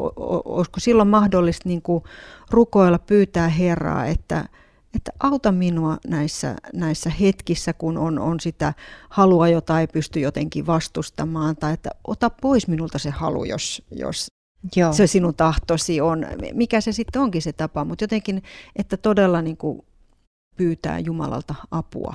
Olisiko 0.45 0.79
silloin 0.79 1.09
mahdollista 1.09 1.69
niin 1.69 1.81
kuin 1.81 2.03
rukoilla, 2.51 2.99
pyytää 2.99 3.47
Herraa, 3.47 4.05
että, 4.05 4.49
että 4.95 5.12
auta 5.19 5.51
minua 5.51 5.97
näissä, 6.07 6.55
näissä 6.73 7.09
hetkissä, 7.09 7.73
kun 7.73 7.97
on, 7.97 8.19
on 8.19 8.39
sitä 8.39 8.73
halua, 9.09 9.47
jota 9.47 9.79
ei 9.79 9.88
pysty 9.88 10.19
jotenkin 10.19 10.67
vastustamaan, 10.67 11.55
tai 11.55 11.73
että 11.73 11.89
ota 12.07 12.29
pois 12.29 12.67
minulta 12.67 12.99
se 12.99 13.09
halu, 13.09 13.43
jos, 13.43 13.81
jos 13.91 14.27
Joo. 14.75 14.93
se 14.93 15.07
sinun 15.07 15.36
tahtosi 15.36 16.01
on. 16.01 16.25
Mikä 16.53 16.81
se 16.81 16.91
sitten 16.91 17.21
onkin 17.21 17.41
se 17.41 17.53
tapa, 17.53 17.86
mutta 17.86 18.03
jotenkin, 18.03 18.43
että 18.75 18.97
todella 18.97 19.41
niin 19.41 19.57
kuin 19.57 19.86
pyytää 20.57 20.99
Jumalalta 20.99 21.55
apua 21.71 22.13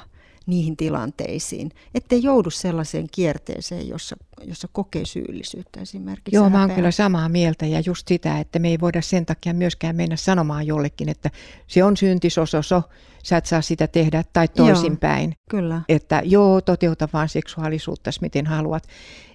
niihin 0.49 0.77
tilanteisiin, 0.77 1.71
ettei 1.95 2.23
joudu 2.23 2.51
sellaiseen 2.51 3.07
kierteeseen, 3.13 3.89
jossa, 3.89 4.17
jossa 4.45 4.69
kokee 4.73 5.05
syyllisyyttä 5.05 5.81
esimerkiksi. 5.81 6.37
Joo, 6.37 6.51
mä 6.51 6.61
oon 6.61 6.71
kyllä 6.71 6.91
samaa 6.91 7.29
mieltä 7.29 7.67
ja 7.67 7.81
just 7.87 8.09
sitä, 8.09 8.39
että 8.39 8.59
me 8.59 8.69
ei 8.69 8.81
voida 8.81 9.03
sen 9.03 9.27
takia 9.27 9.53
myöskään 9.55 9.97
mennä 9.97 10.17
sanomaan 10.17 10.67
jollekin, 10.67 11.09
että 11.09 11.31
se 11.67 11.85
on 11.85 11.97
syntisososo, 11.97 12.83
sä 13.23 13.37
et 13.37 13.47
saa 13.47 13.63
sitä 13.63 13.87
tehdä 13.87 14.25
tai 14.33 14.49
toisinpäin. 14.49 15.31
Joo, 15.31 15.45
kyllä. 15.51 15.81
Että 15.89 16.23
joo, 16.25 16.61
toteuta 16.61 17.09
vaan 17.13 17.29
seksuaalisuutta 17.29 18.11
miten 18.21 18.47
haluat. 18.47 18.85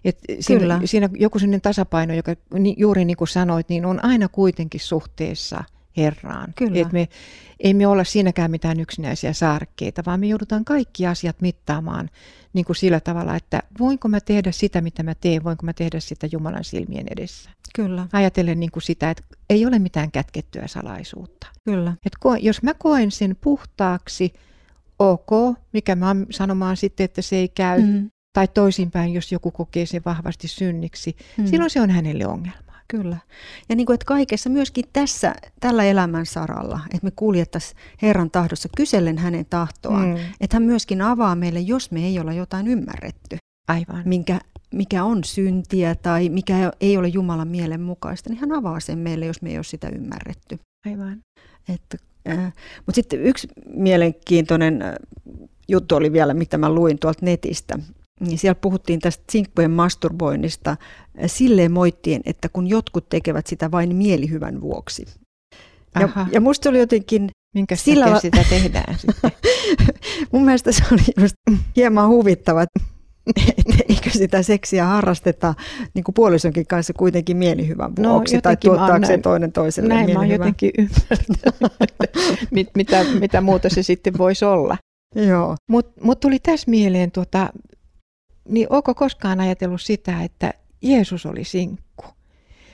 Et 0.06 0.20
siinä, 0.40 0.60
kyllä. 0.60 0.80
siinä 0.86 1.10
joku 1.14 1.40
sellainen 1.40 1.62
tasapaino, 1.62 2.14
joka 2.14 2.36
juuri 2.78 3.06
niin 3.06 3.18
kuin 3.18 3.28
sanoit, 3.28 3.70
niin 3.70 3.86
on 3.86 4.06
aina 4.06 4.28
kuitenkin 4.28 4.82
suhteessa– 4.82 5.64
Herraan. 5.98 6.54
Kyllä. 6.56 6.80
Et 6.80 6.92
me, 6.92 7.08
ei 7.60 7.74
me 7.74 7.88
olla 7.88 8.04
siinäkään 8.04 8.52
mitään 8.52 8.80
yksinäisiä 8.80 9.34
saarekkeita, 9.34 10.04
vaan 10.06 10.20
me 10.20 10.28
joudutaan 10.28 10.66
kaikki 10.66 11.08
asiat 11.08 11.42
mittaamaan 11.42 12.10
niin 12.54 12.66
kuin 12.66 12.76
sillä 12.76 13.00
tavalla, 13.00 13.36
että 13.36 13.64
voinko 13.80 14.08
mä 14.08 14.20
tehdä 14.20 14.52
sitä, 14.52 14.82
mitä 14.82 15.04
mä 15.04 15.16
teen, 15.16 15.44
voinko 15.44 15.66
mä 15.66 15.74
tehdä 15.74 16.00
sitä 16.00 16.28
Jumalan 16.32 16.64
silmien 16.64 17.06
edessä. 17.12 17.50
Kyllä. 17.76 18.08
Ajatellen 18.14 18.60
niin 18.60 18.72
kuin 18.72 18.84
sitä, 18.84 19.10
että 19.10 19.24
ei 19.50 19.66
ole 19.66 19.80
mitään 19.80 20.12
kätkettyä 20.12 20.68
salaisuutta. 20.68 21.48
Kyllä. 21.66 21.94
Et 22.06 22.14
ko, 22.20 22.36
jos 22.36 22.64
mä 22.64 22.74
koen 22.74 23.12
sen 23.12 23.38
puhtaaksi, 23.42 24.34
ok, 25.00 25.58
mikä 25.74 25.96
mä 25.96 26.16
sanomaan 26.30 26.78
sitten, 26.78 27.06
että 27.06 27.22
se 27.22 27.36
ei 27.36 27.50
käy, 27.50 27.82
mm. 27.82 28.10
tai 28.34 28.48
toisinpäin, 28.48 29.14
jos 29.14 29.32
joku 29.32 29.52
kokee 29.52 29.86
sen 29.86 30.02
vahvasti 30.06 30.48
synniksi, 30.48 31.16
mm. 31.38 31.46
silloin 31.46 31.70
se 31.70 31.82
on 31.82 31.90
hänelle 31.90 32.28
ongelma. 32.28 32.73
Kyllä. 32.98 33.18
Ja 33.70 33.76
niin 33.76 33.86
kuin, 33.86 33.94
että 33.94 34.06
kaikessa 34.06 34.50
myöskin 34.50 34.86
tässä, 34.94 35.36
tällä 35.60 35.84
elämän 35.84 36.26
saralla, 36.26 36.80
että 36.86 37.06
me 37.06 37.12
kuljettaisiin 37.16 37.78
Herran 38.02 38.32
tahdossa 38.32 38.70
kysellen 38.78 39.18
hänen 39.18 39.46
tahtoaan, 39.50 40.08
mm. 40.10 40.18
että 40.42 40.56
hän 40.56 40.64
myöskin 40.64 41.02
avaa 41.02 41.36
meille, 41.36 41.60
jos 41.60 41.92
me 41.92 42.06
ei 42.06 42.20
olla 42.20 42.34
jotain 42.34 42.68
ymmärretty. 42.68 43.38
Aivan. 43.68 44.02
Minkä, 44.06 44.40
mikä 44.74 45.04
on 45.04 45.24
syntiä 45.24 45.96
tai 45.96 46.30
mikä 46.30 46.72
ei 46.82 46.98
ole 46.98 47.08
Jumalan 47.08 47.48
mielen 47.48 47.82
mukaista, 47.82 48.30
niin 48.30 48.40
hän 48.40 48.52
avaa 48.52 48.80
sen 48.80 49.00
meille, 49.00 49.26
jos 49.26 49.42
me 49.42 49.50
ei 49.50 49.58
ole 49.58 49.64
sitä 49.64 49.90
ymmärretty. 49.90 50.60
Aivan. 50.86 51.20
Että, 51.70 51.98
äh, 52.30 52.54
mutta 52.86 52.96
sitten 52.96 53.22
yksi 53.22 53.48
mielenkiintoinen 53.68 54.82
äh, 54.82 54.94
juttu 55.68 55.96
oli 55.96 56.14
vielä, 56.14 56.34
mitä 56.34 56.58
mä 56.58 56.70
luin 56.70 57.00
tuolta 57.00 57.26
netistä, 57.26 57.80
siellä 58.36 58.56
puhuttiin 58.56 59.00
tästä 59.00 59.24
sinkkujen 59.32 59.72
masturboinnista 59.72 60.78
silleen 61.26 61.72
moittien, 61.72 62.22
että 62.26 62.50
kun 62.50 62.68
jotkut 62.68 63.10
tekevät 63.10 63.48
sitä 63.48 63.72
vain 63.72 63.96
mielihyvän 63.96 64.62
vuoksi. 64.62 65.06
Ja, 66.00 66.10
ja 66.32 66.42
musta 66.42 66.70
oli 66.70 66.80
jotenkin... 66.80 67.30
Minkä 67.56 67.76
sillä 67.76 68.20
sitä 68.20 68.46
tehdään 68.50 68.96
sitten? 69.00 69.32
Mun 70.32 70.46
mielestä 70.46 70.72
se 70.72 70.84
oli 70.92 71.02
just 71.18 71.36
hieman 71.76 72.08
huvittava, 72.08 72.62
että 72.62 72.80
eikö 73.90 74.10
sitä 74.10 74.44
seksiä 74.44 74.86
harrasteta 74.86 75.54
niin 75.94 76.04
kuin 76.04 76.16
puolisonkin 76.16 76.68
kanssa 76.68 76.94
kuitenkin 76.94 77.38
mielihyvän 77.38 77.94
no, 78.00 78.10
vuoksi, 78.10 78.36
no, 78.36 78.42
tai 78.42 78.58
tuottaakseen 78.58 79.22
toinen 79.22 79.52
toiselle 79.52 79.90
Näin 79.90 80.06
mielihyvän. 80.06 80.28
mä 80.28 80.34
oon 80.34 80.40
jotenkin 80.40 80.72
ymmärtänyt, 80.78 82.52
mit, 82.52 82.70
mitä, 82.76 83.06
mitä 83.20 83.42
muuta 83.42 83.70
se 83.70 83.84
sitten 83.84 84.18
voisi 84.18 84.46
olla. 84.46 84.78
Joo. 85.16 85.56
Mutta 85.70 86.02
mut 86.06 86.20
tuli 86.20 86.40
tässä 86.40 86.72
mieleen 86.72 87.12
tuota, 87.12 87.50
niin 88.50 88.68
onko 88.70 88.96
koskaan 88.96 89.40
ajatellut 89.40 89.82
sitä, 89.82 90.24
että 90.24 90.54
Jeesus 90.82 91.26
oli 91.26 91.44
sinkku? 91.44 92.06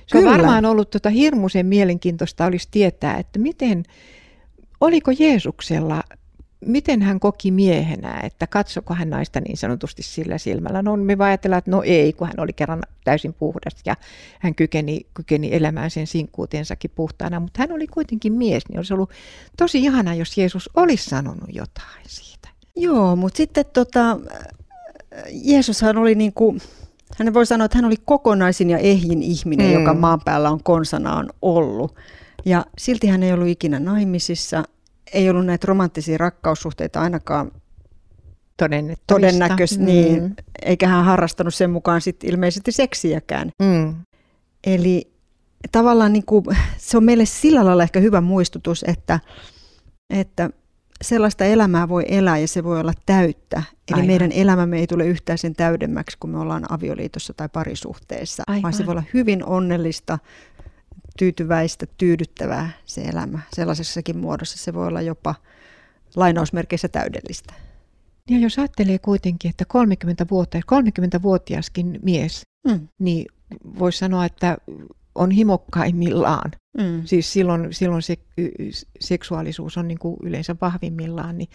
Se 0.08 0.17
Kyllä. 0.17 0.32
on 0.32 0.38
varmaan 0.38 0.65
ollut 0.65 0.89
tuota 0.89 1.10
hirmuisen 1.10 1.65
mielenkiintoista 1.65 2.45
olisi 2.45 2.67
tietää, 2.71 3.17
että 3.17 3.39
miten, 3.39 3.84
oliko 4.82 5.12
Jeesuksella, 5.19 6.03
miten 6.65 7.01
hän 7.01 7.19
koki 7.19 7.51
miehenä, 7.51 8.19
että 8.23 8.47
katsoko 8.47 8.93
hän 8.93 9.10
naista 9.10 9.41
niin 9.41 9.58
sanotusti 9.58 10.03
sillä 10.03 10.38
silmällä. 10.38 10.82
No 10.82 10.97
me 10.97 11.15
ajatellaan, 11.19 11.58
että 11.58 11.71
no 11.71 11.84
ei, 11.86 12.13
kun 12.13 12.27
hän 12.27 12.39
oli 12.39 12.53
kerran 12.53 12.84
täysin 13.03 13.34
puhdas 13.34 13.75
ja 13.86 13.95
hän 14.39 14.55
kykeni, 14.55 15.05
kykeni 15.13 15.49
elämään 15.51 15.91
sen 15.91 16.08
sinkkuutensakin 16.08 16.91
puhtaana, 16.95 17.39
mutta 17.39 17.62
hän 17.62 17.71
oli 17.71 17.88
kuitenkin 17.88 18.34
mies, 18.34 18.63
niin 18.69 18.79
olisi 18.79 18.93
ollut 18.93 19.12
tosi 19.58 19.79
ihana, 19.79 20.15
jos 20.15 20.38
Jeesus 20.38 20.69
olisi 20.75 21.10
sanonut 21.10 21.49
jotain 21.53 22.05
siitä. 22.08 22.49
Joo, 22.75 23.15
mutta 23.15 23.38
sitten 23.38 23.65
tota, 23.73 24.19
Jeesushan 25.32 25.97
oli 25.97 26.15
niin 26.15 26.34
kuin, 26.34 26.62
hän 27.17 27.34
voi 27.34 27.45
sanoa, 27.45 27.65
että 27.65 27.77
hän 27.77 27.86
oli 27.86 27.95
kokonaisin 28.05 28.69
ja 28.69 28.77
ehjin 28.77 29.23
ihminen, 29.23 29.67
mm. 29.67 29.73
joka 29.73 29.93
maan 29.93 30.21
päällä 30.25 30.49
on 30.49 30.63
konsanaan 30.63 31.29
ollut. 31.41 31.95
Ja 32.45 32.65
silti 32.77 33.08
hän 33.08 33.23
ei 33.23 33.34
ollut 33.34 33.47
ikinä 33.47 33.79
naimisissa, 33.79 34.63
ei 35.13 35.29
ollut 35.29 35.45
näitä 35.45 35.67
romanttisia 35.67 36.17
rakkaussuhteita 36.17 37.01
ainakaan 37.01 37.51
todennäköisesti, 39.08 39.86
niin, 39.86 40.23
mm. 40.23 40.36
eikä 40.62 40.88
hän 40.88 41.05
harrastanut 41.05 41.53
sen 41.53 41.69
mukaan 41.69 42.01
sit 42.01 42.23
ilmeisesti 42.23 42.71
seksiäkään. 42.71 43.51
Mm. 43.62 43.95
Eli 44.63 45.12
tavallaan 45.71 46.13
niin 46.13 46.25
kuin, 46.25 46.45
se 46.77 46.97
on 46.97 47.03
meille 47.03 47.25
sillä 47.25 47.65
lailla 47.65 47.84
ehkä 47.84 47.99
hyvä 47.99 48.21
muistutus, 48.21 48.86
että, 48.88 49.19
että 50.10 50.49
sellaista 51.01 51.45
elämää 51.45 51.89
voi 51.89 52.05
elää 52.07 52.38
ja 52.38 52.47
se 52.47 52.63
voi 52.63 52.79
olla 52.79 52.93
täyttä. 53.05 53.57
Eli 53.57 53.95
Aivan. 53.95 54.07
meidän 54.07 54.31
elämämme 54.31 54.79
ei 54.79 54.88
tule 54.88 55.05
yhtään 55.05 55.38
sen 55.38 55.53
täydemmäksi, 55.55 56.17
kun 56.19 56.29
me 56.29 56.39
ollaan 56.39 56.71
avioliitossa 56.73 57.33
tai 57.33 57.49
parisuhteessa, 57.49 58.43
Aivan. 58.47 58.62
vaan 58.62 58.73
se 58.73 58.85
voi 58.85 58.91
olla 58.91 59.03
hyvin 59.13 59.45
onnellista, 59.45 60.19
tyytyväistä, 61.17 61.85
tyydyttävää 61.97 62.69
se 62.85 63.01
elämä. 63.01 63.39
Sellaisessakin 63.53 64.17
muodossa 64.17 64.57
se 64.57 64.73
voi 64.73 64.88
olla 64.88 65.01
jopa 65.01 65.35
lainausmerkeissä 66.15 66.88
täydellistä. 66.88 67.53
Ja 68.29 68.39
jos 68.39 68.59
ajattelee 68.59 68.99
kuitenkin, 68.99 69.49
että 69.49 69.65
30 69.65 70.25
vuotta, 70.31 70.57
30-vuotiaskin 70.57 71.99
mies, 72.03 72.41
mm. 72.67 72.88
niin 72.99 73.25
voisi 73.79 73.97
sanoa, 73.97 74.25
että 74.25 74.57
on 75.19 75.32
himokkaimmillaan. 75.32 76.51
Mm. 76.77 77.01
Siis 77.05 77.34
silloin, 77.34 77.73
silloin 77.73 78.01
se 78.01 78.17
seksuaalisuus 78.99 79.77
on 79.77 79.88
niin 79.88 79.99
kuin 79.99 80.17
yleensä 80.23 80.55
vahvimmillaan. 80.62 81.38
Niin, 81.38 81.49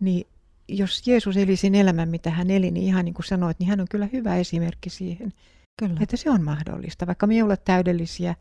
niin 0.00 0.26
jos 0.68 1.06
Jeesus 1.06 1.36
eli 1.36 1.56
sen 1.56 1.74
elämän, 1.74 2.08
mitä 2.08 2.30
hän 2.30 2.50
eli, 2.50 2.70
niin 2.70 2.86
ihan 2.86 3.04
niin 3.04 3.14
kuin 3.14 3.26
sanoit, 3.26 3.58
niin 3.58 3.68
hän 3.68 3.80
on 3.80 3.86
kyllä 3.90 4.08
hyvä 4.12 4.36
esimerkki 4.36 4.90
siihen, 4.90 5.32
kyllä. 5.78 6.00
että 6.00 6.16
se 6.16 6.30
on 6.30 6.44
mahdollista. 6.44 7.06
Vaikka 7.06 7.26
me 7.26 7.34
ei 7.34 7.42
ole 7.42 7.56
täydellisiä, 7.56 8.34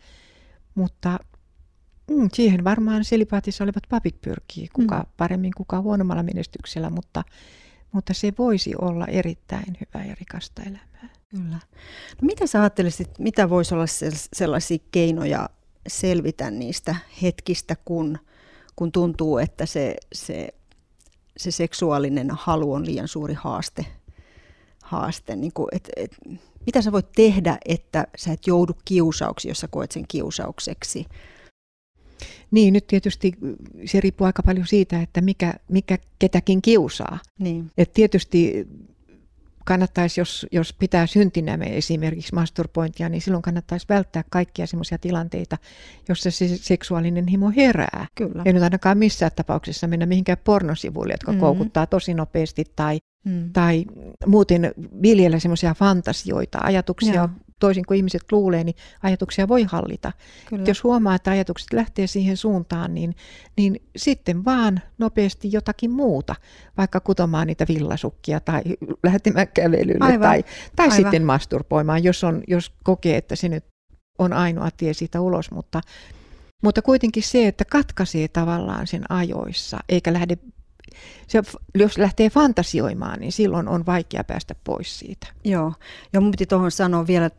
mutta 0.75 1.19
mm, 2.11 2.29
siihen 2.33 2.63
varmaan 2.63 3.03
selipaatissa 3.03 3.63
olevat 3.63 3.83
papit 3.89 4.21
pyrkii, 4.21 4.67
kuka 4.73 4.99
mm. 4.99 5.05
paremmin, 5.17 5.51
kuka 5.57 5.81
huonommalla 5.81 6.23
menestyksellä, 6.23 6.89
mutta, 6.89 7.23
mutta 7.91 8.13
se 8.13 8.33
voisi 8.37 8.73
olla 8.81 9.05
erittäin 9.05 9.77
hyvä 9.81 10.05
ja 10.05 10.15
rikasta 10.19 10.61
elämää. 10.61 10.90
Kyllä. 11.31 11.59
No 12.21 12.25
mitä 12.25 12.47
sä 12.47 12.61
ajattelisit, 12.61 13.19
mitä 13.19 13.49
voisi 13.49 13.73
olla 13.73 13.85
sellaisia 14.33 14.77
keinoja 14.91 15.49
selvitä 15.87 16.51
niistä 16.51 16.95
hetkistä, 17.21 17.75
kun, 17.85 18.17
kun 18.75 18.91
tuntuu, 18.91 19.37
että 19.37 19.65
se, 19.65 19.95
se, 20.13 20.49
se 21.37 21.51
seksuaalinen 21.51 22.27
halu 22.31 22.73
on 22.73 22.85
liian 22.85 23.07
suuri 23.07 23.33
haaste? 23.33 23.85
haaste 24.91 25.35
niin 25.35 25.53
kuin, 25.53 25.67
et, 25.71 25.89
et, 25.95 26.15
mitä 26.65 26.81
sä 26.81 26.91
voit 26.91 27.11
tehdä, 27.11 27.57
että 27.65 28.07
sä 28.17 28.33
et 28.33 28.47
joudu 28.47 28.73
kiusauksi, 28.85 29.47
jos 29.47 29.59
sä 29.59 29.67
koet 29.67 29.91
sen 29.91 30.05
kiusaukseksi? 30.07 31.05
Niin, 32.51 32.73
nyt 32.73 32.87
tietysti 32.87 33.33
se 33.85 34.01
riippuu 34.01 34.25
aika 34.25 34.43
paljon 34.43 34.67
siitä, 34.67 35.01
että 35.01 35.21
mikä, 35.21 35.53
mikä 35.69 35.97
ketäkin 36.19 36.61
kiusaa. 36.61 37.19
Niin. 37.39 37.71
Et 37.77 37.93
tietysti 37.93 38.67
kannattaisi, 39.65 40.21
jos, 40.21 40.47
jos 40.51 40.73
pitää 40.73 41.07
syntinämme 41.07 41.77
esimerkiksi 41.77 42.35
masturbointia, 42.35 43.09
niin 43.09 43.21
silloin 43.21 43.41
kannattaisi 43.41 43.85
välttää 43.89 44.23
kaikkia 44.29 44.67
sellaisia 44.67 44.97
tilanteita, 44.97 45.57
jossa 46.09 46.31
se 46.31 46.57
seksuaalinen 46.57 47.27
himo 47.27 47.51
herää. 47.55 48.07
Kyllä. 48.15 48.41
Ei 48.45 48.53
nyt 48.53 48.63
ainakaan 48.63 48.97
missään 48.97 49.31
tapauksessa 49.35 49.87
mennä 49.87 50.05
mihinkään 50.05 50.37
pornosivuille, 50.43 51.13
jotka 51.13 51.31
mm-hmm. 51.31 51.39
koukuttaa 51.39 51.87
tosi 51.87 52.13
nopeasti 52.13 52.65
tai, 52.75 52.97
mm. 53.25 53.53
tai 53.53 53.85
muuten 54.25 54.71
viljellä 55.01 55.39
semmoisia 55.39 55.73
fantasioita, 55.73 56.59
ajatuksia 56.63 57.13
Joo 57.13 57.29
toisin 57.61 57.85
kuin 57.85 57.97
ihmiset 57.97 58.31
luulee, 58.31 58.63
niin 58.63 58.75
ajatuksia 59.03 59.47
voi 59.47 59.63
hallita. 59.63 60.11
Kyllä. 60.49 60.63
Jos 60.67 60.83
huomaa, 60.83 61.15
että 61.15 61.31
ajatukset 61.31 61.73
lähtee 61.73 62.07
siihen 62.07 62.37
suuntaan, 62.37 62.93
niin, 62.93 63.15
niin 63.57 63.81
sitten 63.95 64.45
vaan 64.45 64.81
nopeasti 64.97 65.51
jotakin 65.51 65.91
muuta, 65.91 66.35
vaikka 66.77 66.99
kutomaan 66.99 67.47
niitä 67.47 67.65
villasukkia 67.69 68.39
tai 68.39 68.61
lähtemään 69.03 69.47
kävelylle 69.47 70.05
Aivan. 70.05 70.21
tai, 70.21 70.43
tai 70.75 70.85
Aivan. 70.85 70.97
sitten 70.97 71.23
masturboimaan, 71.23 72.03
jos, 72.03 72.23
on, 72.23 72.43
jos 72.47 72.71
kokee, 72.83 73.17
että 73.17 73.35
se 73.35 73.49
nyt 73.49 73.65
on 74.19 74.33
ainoa 74.33 74.69
tie 74.77 74.93
siitä 74.93 75.21
ulos, 75.21 75.51
mutta, 75.51 75.81
mutta 76.63 76.81
kuitenkin 76.81 77.23
se, 77.23 77.47
että 77.47 77.65
katkaisee 77.65 78.27
tavallaan 78.27 78.87
sen 78.87 79.11
ajoissa, 79.11 79.77
eikä 79.89 80.13
lähde 80.13 80.37
se, 81.27 81.41
jos 81.75 81.97
lähtee 81.97 82.29
fantasioimaan, 82.29 83.19
niin 83.19 83.31
silloin 83.31 83.67
on 83.67 83.85
vaikea 83.85 84.23
päästä 84.23 84.55
pois 84.63 84.99
siitä. 84.99 85.27
Joo, 85.43 85.73
ja 86.13 86.21
mun 86.21 86.31
piti 86.31 86.45
tuohon 86.45 86.71
sanoa 86.71 87.07
vielä, 87.07 87.29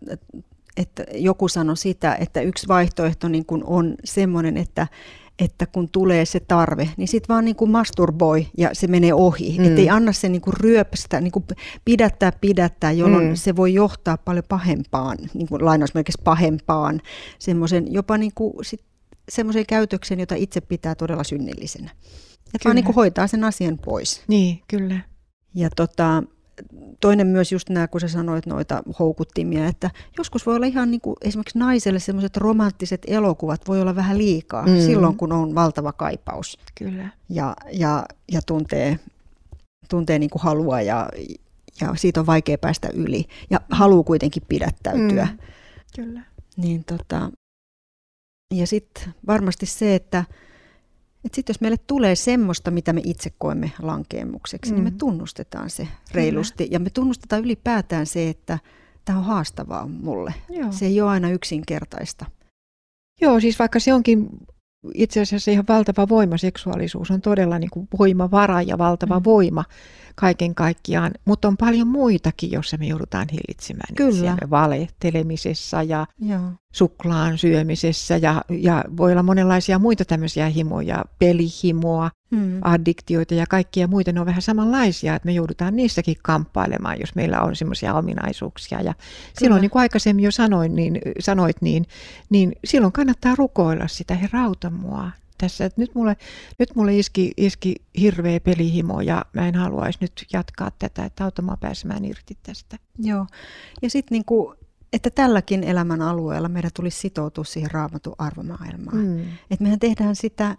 että 0.76 1.04
joku 1.14 1.48
sanoi 1.48 1.76
sitä, 1.76 2.14
että 2.14 2.40
yksi 2.40 2.68
vaihtoehto 2.68 3.28
niin 3.28 3.46
kuin 3.46 3.64
on 3.64 3.94
semmoinen, 4.04 4.56
että, 4.56 4.86
että 5.38 5.66
kun 5.66 5.88
tulee 5.88 6.24
se 6.24 6.40
tarve, 6.40 6.88
niin 6.96 7.08
sitten 7.08 7.34
vaan 7.34 7.44
niin 7.44 7.56
kuin 7.56 7.70
masturboi 7.70 8.46
ja 8.58 8.70
se 8.72 8.86
menee 8.86 9.14
ohi. 9.14 9.56
Mm. 9.58 9.64
Että 9.64 9.80
ei 9.80 9.90
anna 9.90 10.12
se 10.12 10.28
niin 10.28 10.42
kuin 10.42 10.54
ryöpstä, 10.54 11.20
niin 11.20 11.32
kuin 11.32 11.44
pidättää, 11.84 12.32
pidättää, 12.40 12.92
jolloin 12.92 13.28
mm. 13.28 13.34
se 13.34 13.56
voi 13.56 13.74
johtaa 13.74 14.18
paljon 14.18 14.44
pahempaan, 14.48 15.18
niin 15.34 15.48
kuin 15.48 15.64
lainausmerkissä 15.64 16.22
pahempaan, 16.24 17.00
semmoisen 17.38 17.92
jopa 17.92 18.18
niin 18.18 18.32
kuin 18.34 18.64
sit, 18.64 18.80
semmoiseen 19.28 19.66
käytökseen, 19.66 20.20
jota 20.20 20.34
itse 20.34 20.60
pitää 20.60 20.94
todella 20.94 21.24
synnillisenä. 21.24 21.90
Että 22.54 22.64
vaan 22.64 22.76
niin 22.76 22.84
kuin 22.84 22.96
hoitaa 22.96 23.26
sen 23.26 23.44
asian 23.44 23.78
pois. 23.78 24.22
Niin, 24.28 24.62
kyllä. 24.68 25.00
Ja 25.54 25.70
tota, 25.76 26.22
toinen 27.00 27.26
myös 27.26 27.52
just 27.52 27.68
nämä, 27.68 27.88
kun 27.88 28.00
sä 28.00 28.08
sanoit 28.08 28.46
noita 28.46 28.82
houkuttimia, 28.98 29.66
että 29.66 29.90
joskus 30.18 30.46
voi 30.46 30.56
olla 30.56 30.66
ihan 30.66 30.90
niin 30.90 31.00
kuin 31.00 31.16
esimerkiksi 31.22 31.58
naiselle 31.58 31.98
semmoiset 31.98 32.36
romanttiset 32.36 33.02
elokuvat 33.06 33.68
voi 33.68 33.80
olla 33.80 33.96
vähän 33.96 34.18
liikaa 34.18 34.66
mm. 34.66 34.80
silloin, 34.80 35.16
kun 35.16 35.32
on 35.32 35.54
valtava 35.54 35.92
kaipaus. 35.92 36.58
Kyllä. 36.78 37.08
Ja, 37.28 37.56
ja, 37.72 38.04
ja 38.32 38.40
tuntee, 38.46 38.98
tuntee 39.88 40.18
niin 40.18 40.30
kuin 40.30 40.42
halua 40.42 40.80
ja, 40.80 41.08
ja 41.80 41.94
siitä 41.94 42.20
on 42.20 42.26
vaikea 42.26 42.58
päästä 42.58 42.88
yli. 42.94 43.24
Ja 43.50 43.60
haluaa 43.70 44.04
kuitenkin 44.04 44.42
pidättäytyä. 44.48 45.28
Mm. 45.32 45.38
Kyllä. 45.96 46.22
Niin 46.56 46.84
tota, 46.84 47.30
ja 48.54 48.66
sitten 48.66 49.14
varmasti 49.26 49.66
se, 49.66 49.94
että 49.94 50.18
että 50.18 50.34
sitten 51.32 51.54
jos 51.54 51.60
meille 51.60 51.76
tulee 51.86 52.14
semmoista, 52.14 52.70
mitä 52.70 52.92
me 52.92 53.00
itse 53.04 53.30
koemme 53.38 53.72
lankeemukseksi, 53.82 54.70
mm. 54.70 54.74
niin 54.74 54.84
me 54.84 54.90
mm. 54.90 54.98
tunnustetaan 54.98 55.70
se 55.70 55.88
reilusti. 56.12 56.64
Kyllä. 56.64 56.74
Ja 56.74 56.80
me 56.80 56.90
tunnustetaan 56.90 57.44
ylipäätään 57.44 58.06
se, 58.06 58.28
että 58.28 58.58
tämä 59.04 59.18
on 59.18 59.24
haastavaa 59.24 59.86
mulle. 59.86 60.34
Joo. 60.50 60.72
Se 60.72 60.86
ei 60.86 61.00
ole 61.00 61.10
aina 61.10 61.30
yksinkertaista. 61.30 62.26
Joo, 63.20 63.40
siis 63.40 63.58
vaikka 63.58 63.80
se 63.80 63.94
onkin 63.94 64.28
itse 64.94 65.20
asiassa 65.20 65.50
ihan 65.50 65.64
valtava 65.68 66.08
voima, 66.08 66.36
seksuaalisuus 66.36 67.10
on 67.10 67.20
todella 67.20 67.58
niin 67.58 67.70
kuin 67.70 67.88
voimavara 67.98 68.62
ja 68.62 68.78
valtava 68.78 69.18
mm. 69.18 69.24
voima 69.24 69.64
kaiken 70.14 70.54
kaikkiaan, 70.54 71.12
mutta 71.24 71.48
on 71.48 71.56
paljon 71.56 71.88
muitakin, 71.88 72.50
joissa 72.50 72.76
me 72.76 72.86
joudutaan 72.86 73.26
hillitsemään 73.32 73.94
Kyllä. 73.94 74.36
valehtelemisessa 74.50 75.82
ja 75.82 76.06
Joo. 76.18 76.50
suklaan 76.72 77.38
syömisessä 77.38 78.16
ja, 78.16 78.44
ja 78.50 78.84
voi 78.96 79.12
olla 79.12 79.22
monenlaisia 79.22 79.78
muita 79.78 80.04
tämmöisiä 80.04 80.48
himoja, 80.48 81.04
pelihimoa, 81.18 82.10
hmm. 82.36 82.60
addiktioita 82.62 83.34
ja 83.34 83.46
kaikkia 83.46 83.86
muita. 83.86 84.12
Ne 84.12 84.20
on 84.20 84.26
vähän 84.26 84.42
samanlaisia, 84.42 85.14
että 85.14 85.26
me 85.26 85.32
joudutaan 85.32 85.76
niissäkin 85.76 86.16
kamppailemaan, 86.22 87.00
jos 87.00 87.14
meillä 87.14 87.40
on 87.40 87.56
semmoisia 87.56 87.94
ominaisuuksia. 87.94 88.80
Ja 88.80 88.94
silloin, 89.38 89.60
niin 89.60 89.70
kuin 89.70 89.80
aikaisemmin 89.80 90.24
jo 90.24 90.30
sanoin, 90.30 90.74
niin, 90.74 91.00
sanoit, 91.20 91.56
niin, 91.60 91.86
niin 92.30 92.52
silloin 92.64 92.92
kannattaa 92.92 93.34
rukoilla 93.34 93.88
sitä, 93.88 94.14
he 94.14 94.28
rauta 94.32 94.70
mua, 94.70 95.10
tässä, 95.38 95.64
että 95.64 95.80
nyt 95.80 95.94
mulle, 95.94 96.16
nyt 96.58 96.74
mulle 96.74 96.98
iski, 96.98 97.32
iski 97.36 97.74
hirveä 98.00 98.40
pelihimo 98.40 99.00
ja 99.00 99.24
mä 99.32 99.48
en 99.48 99.54
haluaisi 99.54 99.98
nyt 100.00 100.26
jatkaa 100.32 100.70
tätä, 100.78 101.04
että 101.04 101.24
auta 101.24 101.42
mä 101.42 101.56
pääsemään 101.60 102.04
irti 102.04 102.38
tästä. 102.42 102.78
Joo, 102.98 103.26
ja 103.82 103.90
sitten 103.90 104.14
niin 104.16 104.24
kuin, 104.24 104.56
että 104.92 105.10
tälläkin 105.10 105.64
elämän 105.64 106.02
alueella 106.02 106.48
meidän 106.48 106.70
tulisi 106.74 106.98
sitoutua 106.98 107.44
siihen 107.44 107.70
raamatun 107.70 108.14
arvomaailmaan. 108.18 108.96
Mm. 108.96 109.20
Että 109.50 109.62
mehän 109.62 109.78
tehdään 109.78 110.16
sitä 110.16 110.56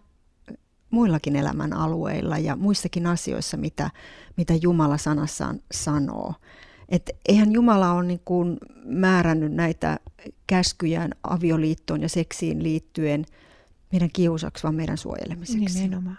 muillakin 0.93 1.35
elämän 1.35 1.73
alueilla 1.73 2.37
ja 2.37 2.55
muissakin 2.55 3.07
asioissa, 3.07 3.57
mitä, 3.57 3.89
mitä 4.37 4.53
Jumala 4.61 4.97
sanassaan 4.97 5.59
sanoo. 5.71 6.33
Et 6.89 7.09
eihän 7.27 7.51
Jumala 7.51 7.93
ole 7.93 8.03
niin 8.03 8.21
kuin 8.25 8.57
määrännyt 8.85 9.53
näitä 9.53 9.99
käskyjään 10.47 11.11
avioliittoon 11.23 12.01
ja 12.01 12.09
seksiin 12.09 12.63
liittyen– 12.63 13.25
meidän 13.93 14.09
kiusaksi, 14.13 14.63
vaan 14.63 14.75
meidän 14.75 14.97
suojelemiseksi. 14.97 15.79
Nimenomaan. 15.79 16.17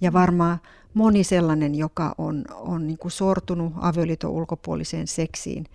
Ja 0.00 0.12
varmaan 0.12 0.58
moni 0.94 1.24
sellainen, 1.24 1.74
joka 1.74 2.14
on, 2.18 2.44
on 2.50 2.86
niin 2.86 2.98
kuin 2.98 3.12
sortunut 3.12 3.72
avioliiton 3.76 4.30
ulkopuoliseen 4.30 5.06
seksiin, 5.06 5.66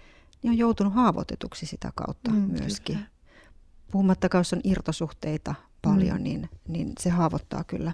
niin 0.44 0.52
on 0.52 0.58
joutunut 0.58 0.94
haavoitetuksi 0.94 1.66
sitä 1.66 1.92
kautta 1.96 2.32
mm, 2.32 2.38
myöskin. 2.38 2.96
Kyllä. 2.96 3.10
Puhumattakaan, 3.92 4.40
jos 4.40 4.54
on 4.54 4.62
irtosuhteita 4.64 5.56
paljon, 5.82 6.18
mm. 6.18 6.24
niin, 6.24 6.50
niin 6.68 6.92
se 7.00 7.10
haavoittaa 7.10 7.64
kyllä. 7.64 7.94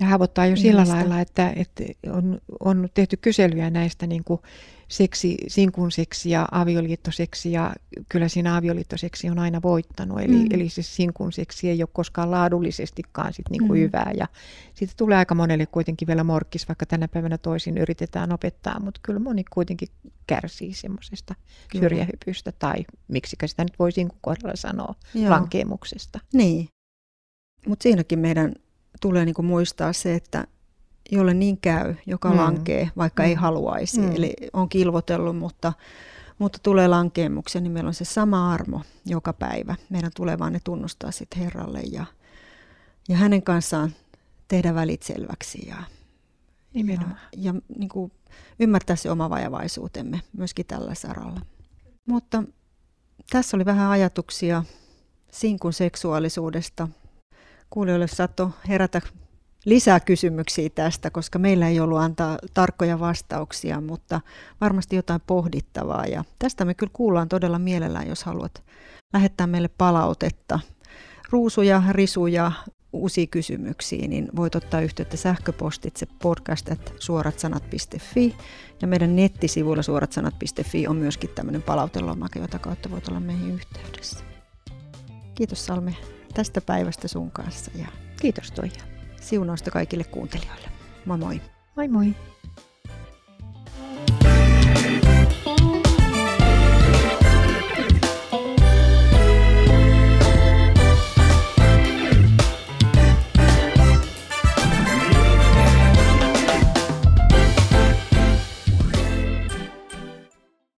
Ja 0.00 0.06
haavoittaa 0.06 0.46
jo 0.46 0.56
sillä 0.56 0.88
lailla, 0.88 1.20
että, 1.20 1.52
että 1.56 1.84
on, 2.12 2.38
on 2.60 2.88
tehty 2.94 3.16
kyselyjä 3.16 3.70
näistä 3.70 4.06
niin 4.06 4.24
kuin 4.24 4.40
seksi, 4.88 5.36
sinkun 5.46 5.92
seksi 5.92 6.30
ja 6.30 6.48
avioliittoseksi 6.50 7.52
ja 7.52 7.74
kyllä 8.08 8.28
siinä 8.28 8.56
avioliittoseksi 8.56 9.30
on 9.30 9.38
aina 9.38 9.62
voittanut. 9.62 10.20
Eli, 10.20 10.34
mm. 10.34 10.46
eli 10.50 10.68
se 10.68 10.82
sinkun 10.82 11.32
seksi 11.32 11.70
ei 11.70 11.82
ole 11.82 11.88
koskaan 11.92 12.30
laadullisestikaan 12.30 13.32
sit 13.32 13.50
niinku 13.50 13.74
mm. 13.74 13.78
hyvää 13.80 14.12
ja 14.18 14.26
siitä 14.74 14.92
tulee 14.96 15.18
aika 15.18 15.34
monelle 15.34 15.66
kuitenkin 15.66 16.08
vielä 16.08 16.24
morkkis, 16.24 16.68
vaikka 16.68 16.86
tänä 16.86 17.08
päivänä 17.08 17.38
toisin 17.38 17.78
yritetään 17.78 18.32
opettaa, 18.32 18.80
mutta 18.80 19.00
kyllä 19.02 19.20
moni 19.20 19.44
kuitenkin 19.50 19.88
kärsii 20.26 20.74
semmoisesta 20.74 21.34
syrjähypystä 21.78 22.52
tai 22.58 22.84
miksikä 23.08 23.46
sitä 23.46 23.64
nyt 23.64 23.78
voi 23.78 23.92
sinkun 23.92 24.18
kohdalla 24.20 24.56
sanoa, 24.56 24.94
Joo. 25.14 25.30
lankeemuksesta. 25.30 26.20
Niin, 26.32 26.68
mutta 27.66 27.82
siinäkin 27.82 28.18
meidän 28.18 28.54
tulee 29.00 29.24
niinku 29.24 29.42
muistaa 29.42 29.92
se, 29.92 30.14
että 30.14 30.46
jolle 31.10 31.34
niin 31.34 31.58
käy, 31.58 31.94
joka 32.06 32.30
mm. 32.30 32.36
lankee, 32.36 32.90
vaikka 32.96 33.22
mm. 33.22 33.28
ei 33.28 33.34
haluaisi. 33.34 34.00
Mm. 34.00 34.16
Eli 34.16 34.34
on 34.52 34.68
kilvotellut, 34.68 35.36
mutta, 35.36 35.72
mutta 36.38 36.58
tulee 36.62 36.88
lankeemuksia, 36.88 37.60
niin 37.60 37.72
meillä 37.72 37.88
on 37.88 37.94
se 37.94 38.04
sama 38.04 38.52
armo 38.52 38.82
joka 39.06 39.32
päivä. 39.32 39.74
Meidän 39.90 40.10
tulee 40.16 40.38
vaan 40.38 40.52
ne 40.52 40.60
tunnustaa 40.64 41.10
sitten 41.10 41.42
Herralle 41.42 41.80
ja, 41.80 42.04
ja 43.08 43.16
hänen 43.16 43.42
kanssaan 43.42 43.92
tehdä 44.48 44.74
välit 44.74 45.02
selväksi 45.02 45.68
ja, 45.68 45.76
Nimenomaan. 46.74 47.18
ja, 47.36 47.52
ja 47.52 47.60
niin 47.78 47.88
kuin 47.88 48.12
ymmärtää 48.60 48.96
se 48.96 49.10
oma 49.10 49.30
vajavaisuutemme 49.30 50.20
myöskin 50.32 50.66
tällä 50.66 50.94
saralla. 50.94 51.40
Mutta 52.06 52.42
tässä 53.30 53.56
oli 53.56 53.64
vähän 53.64 53.90
ajatuksia 53.90 54.64
sinkun 55.30 55.72
seksuaalisuudesta. 55.72 56.88
Kuulijoille 57.70 58.06
saattoi 58.06 58.50
herätä 58.68 59.00
lisää 59.64 60.00
kysymyksiä 60.00 60.68
tästä, 60.74 61.10
koska 61.10 61.38
meillä 61.38 61.68
ei 61.68 61.80
ollut 61.80 61.98
antaa 61.98 62.38
tarkkoja 62.54 63.00
vastauksia, 63.00 63.80
mutta 63.80 64.20
varmasti 64.60 64.96
jotain 64.96 65.20
pohdittavaa. 65.26 66.06
Ja 66.06 66.24
tästä 66.38 66.64
me 66.64 66.74
kyllä 66.74 66.90
kuullaan 66.92 67.28
todella 67.28 67.58
mielellään, 67.58 68.08
jos 68.08 68.24
haluat 68.24 68.62
lähettää 69.12 69.46
meille 69.46 69.70
palautetta. 69.78 70.60
Ruusuja, 71.30 71.82
risuja, 71.90 72.52
uusia 72.92 73.26
kysymyksiä, 73.26 74.08
niin 74.08 74.28
voit 74.36 74.54
ottaa 74.54 74.80
yhteyttä 74.80 75.16
sähköpostitse 75.16 76.06
podcast.suoratsanat.fi 76.22 78.36
ja 78.82 78.88
meidän 78.88 79.16
nettisivuilla 79.16 79.82
suoratsanat.fi 79.82 80.86
on 80.86 80.96
myöskin 80.96 81.30
tämmöinen 81.34 81.62
palautelomake, 81.62 82.40
jota 82.40 82.58
kautta 82.58 82.90
voit 82.90 83.08
olla 83.08 83.20
meihin 83.20 83.50
yhteydessä. 83.50 84.24
Kiitos 85.34 85.66
Salme 85.66 85.96
tästä 86.34 86.60
päivästä 86.60 87.08
sun 87.08 87.30
kanssa. 87.30 87.70
Ja 87.74 87.86
Kiitos 88.20 88.50
Toija. 88.50 88.82
Siunausta 89.20 89.70
kaikille 89.70 90.04
kuuntelijoille. 90.04 90.68
Moi 91.04 91.18
moi. 91.18 91.40
Moi 91.76 91.88
moi. 91.88 92.14
thank 95.44 95.60
you 95.60 95.77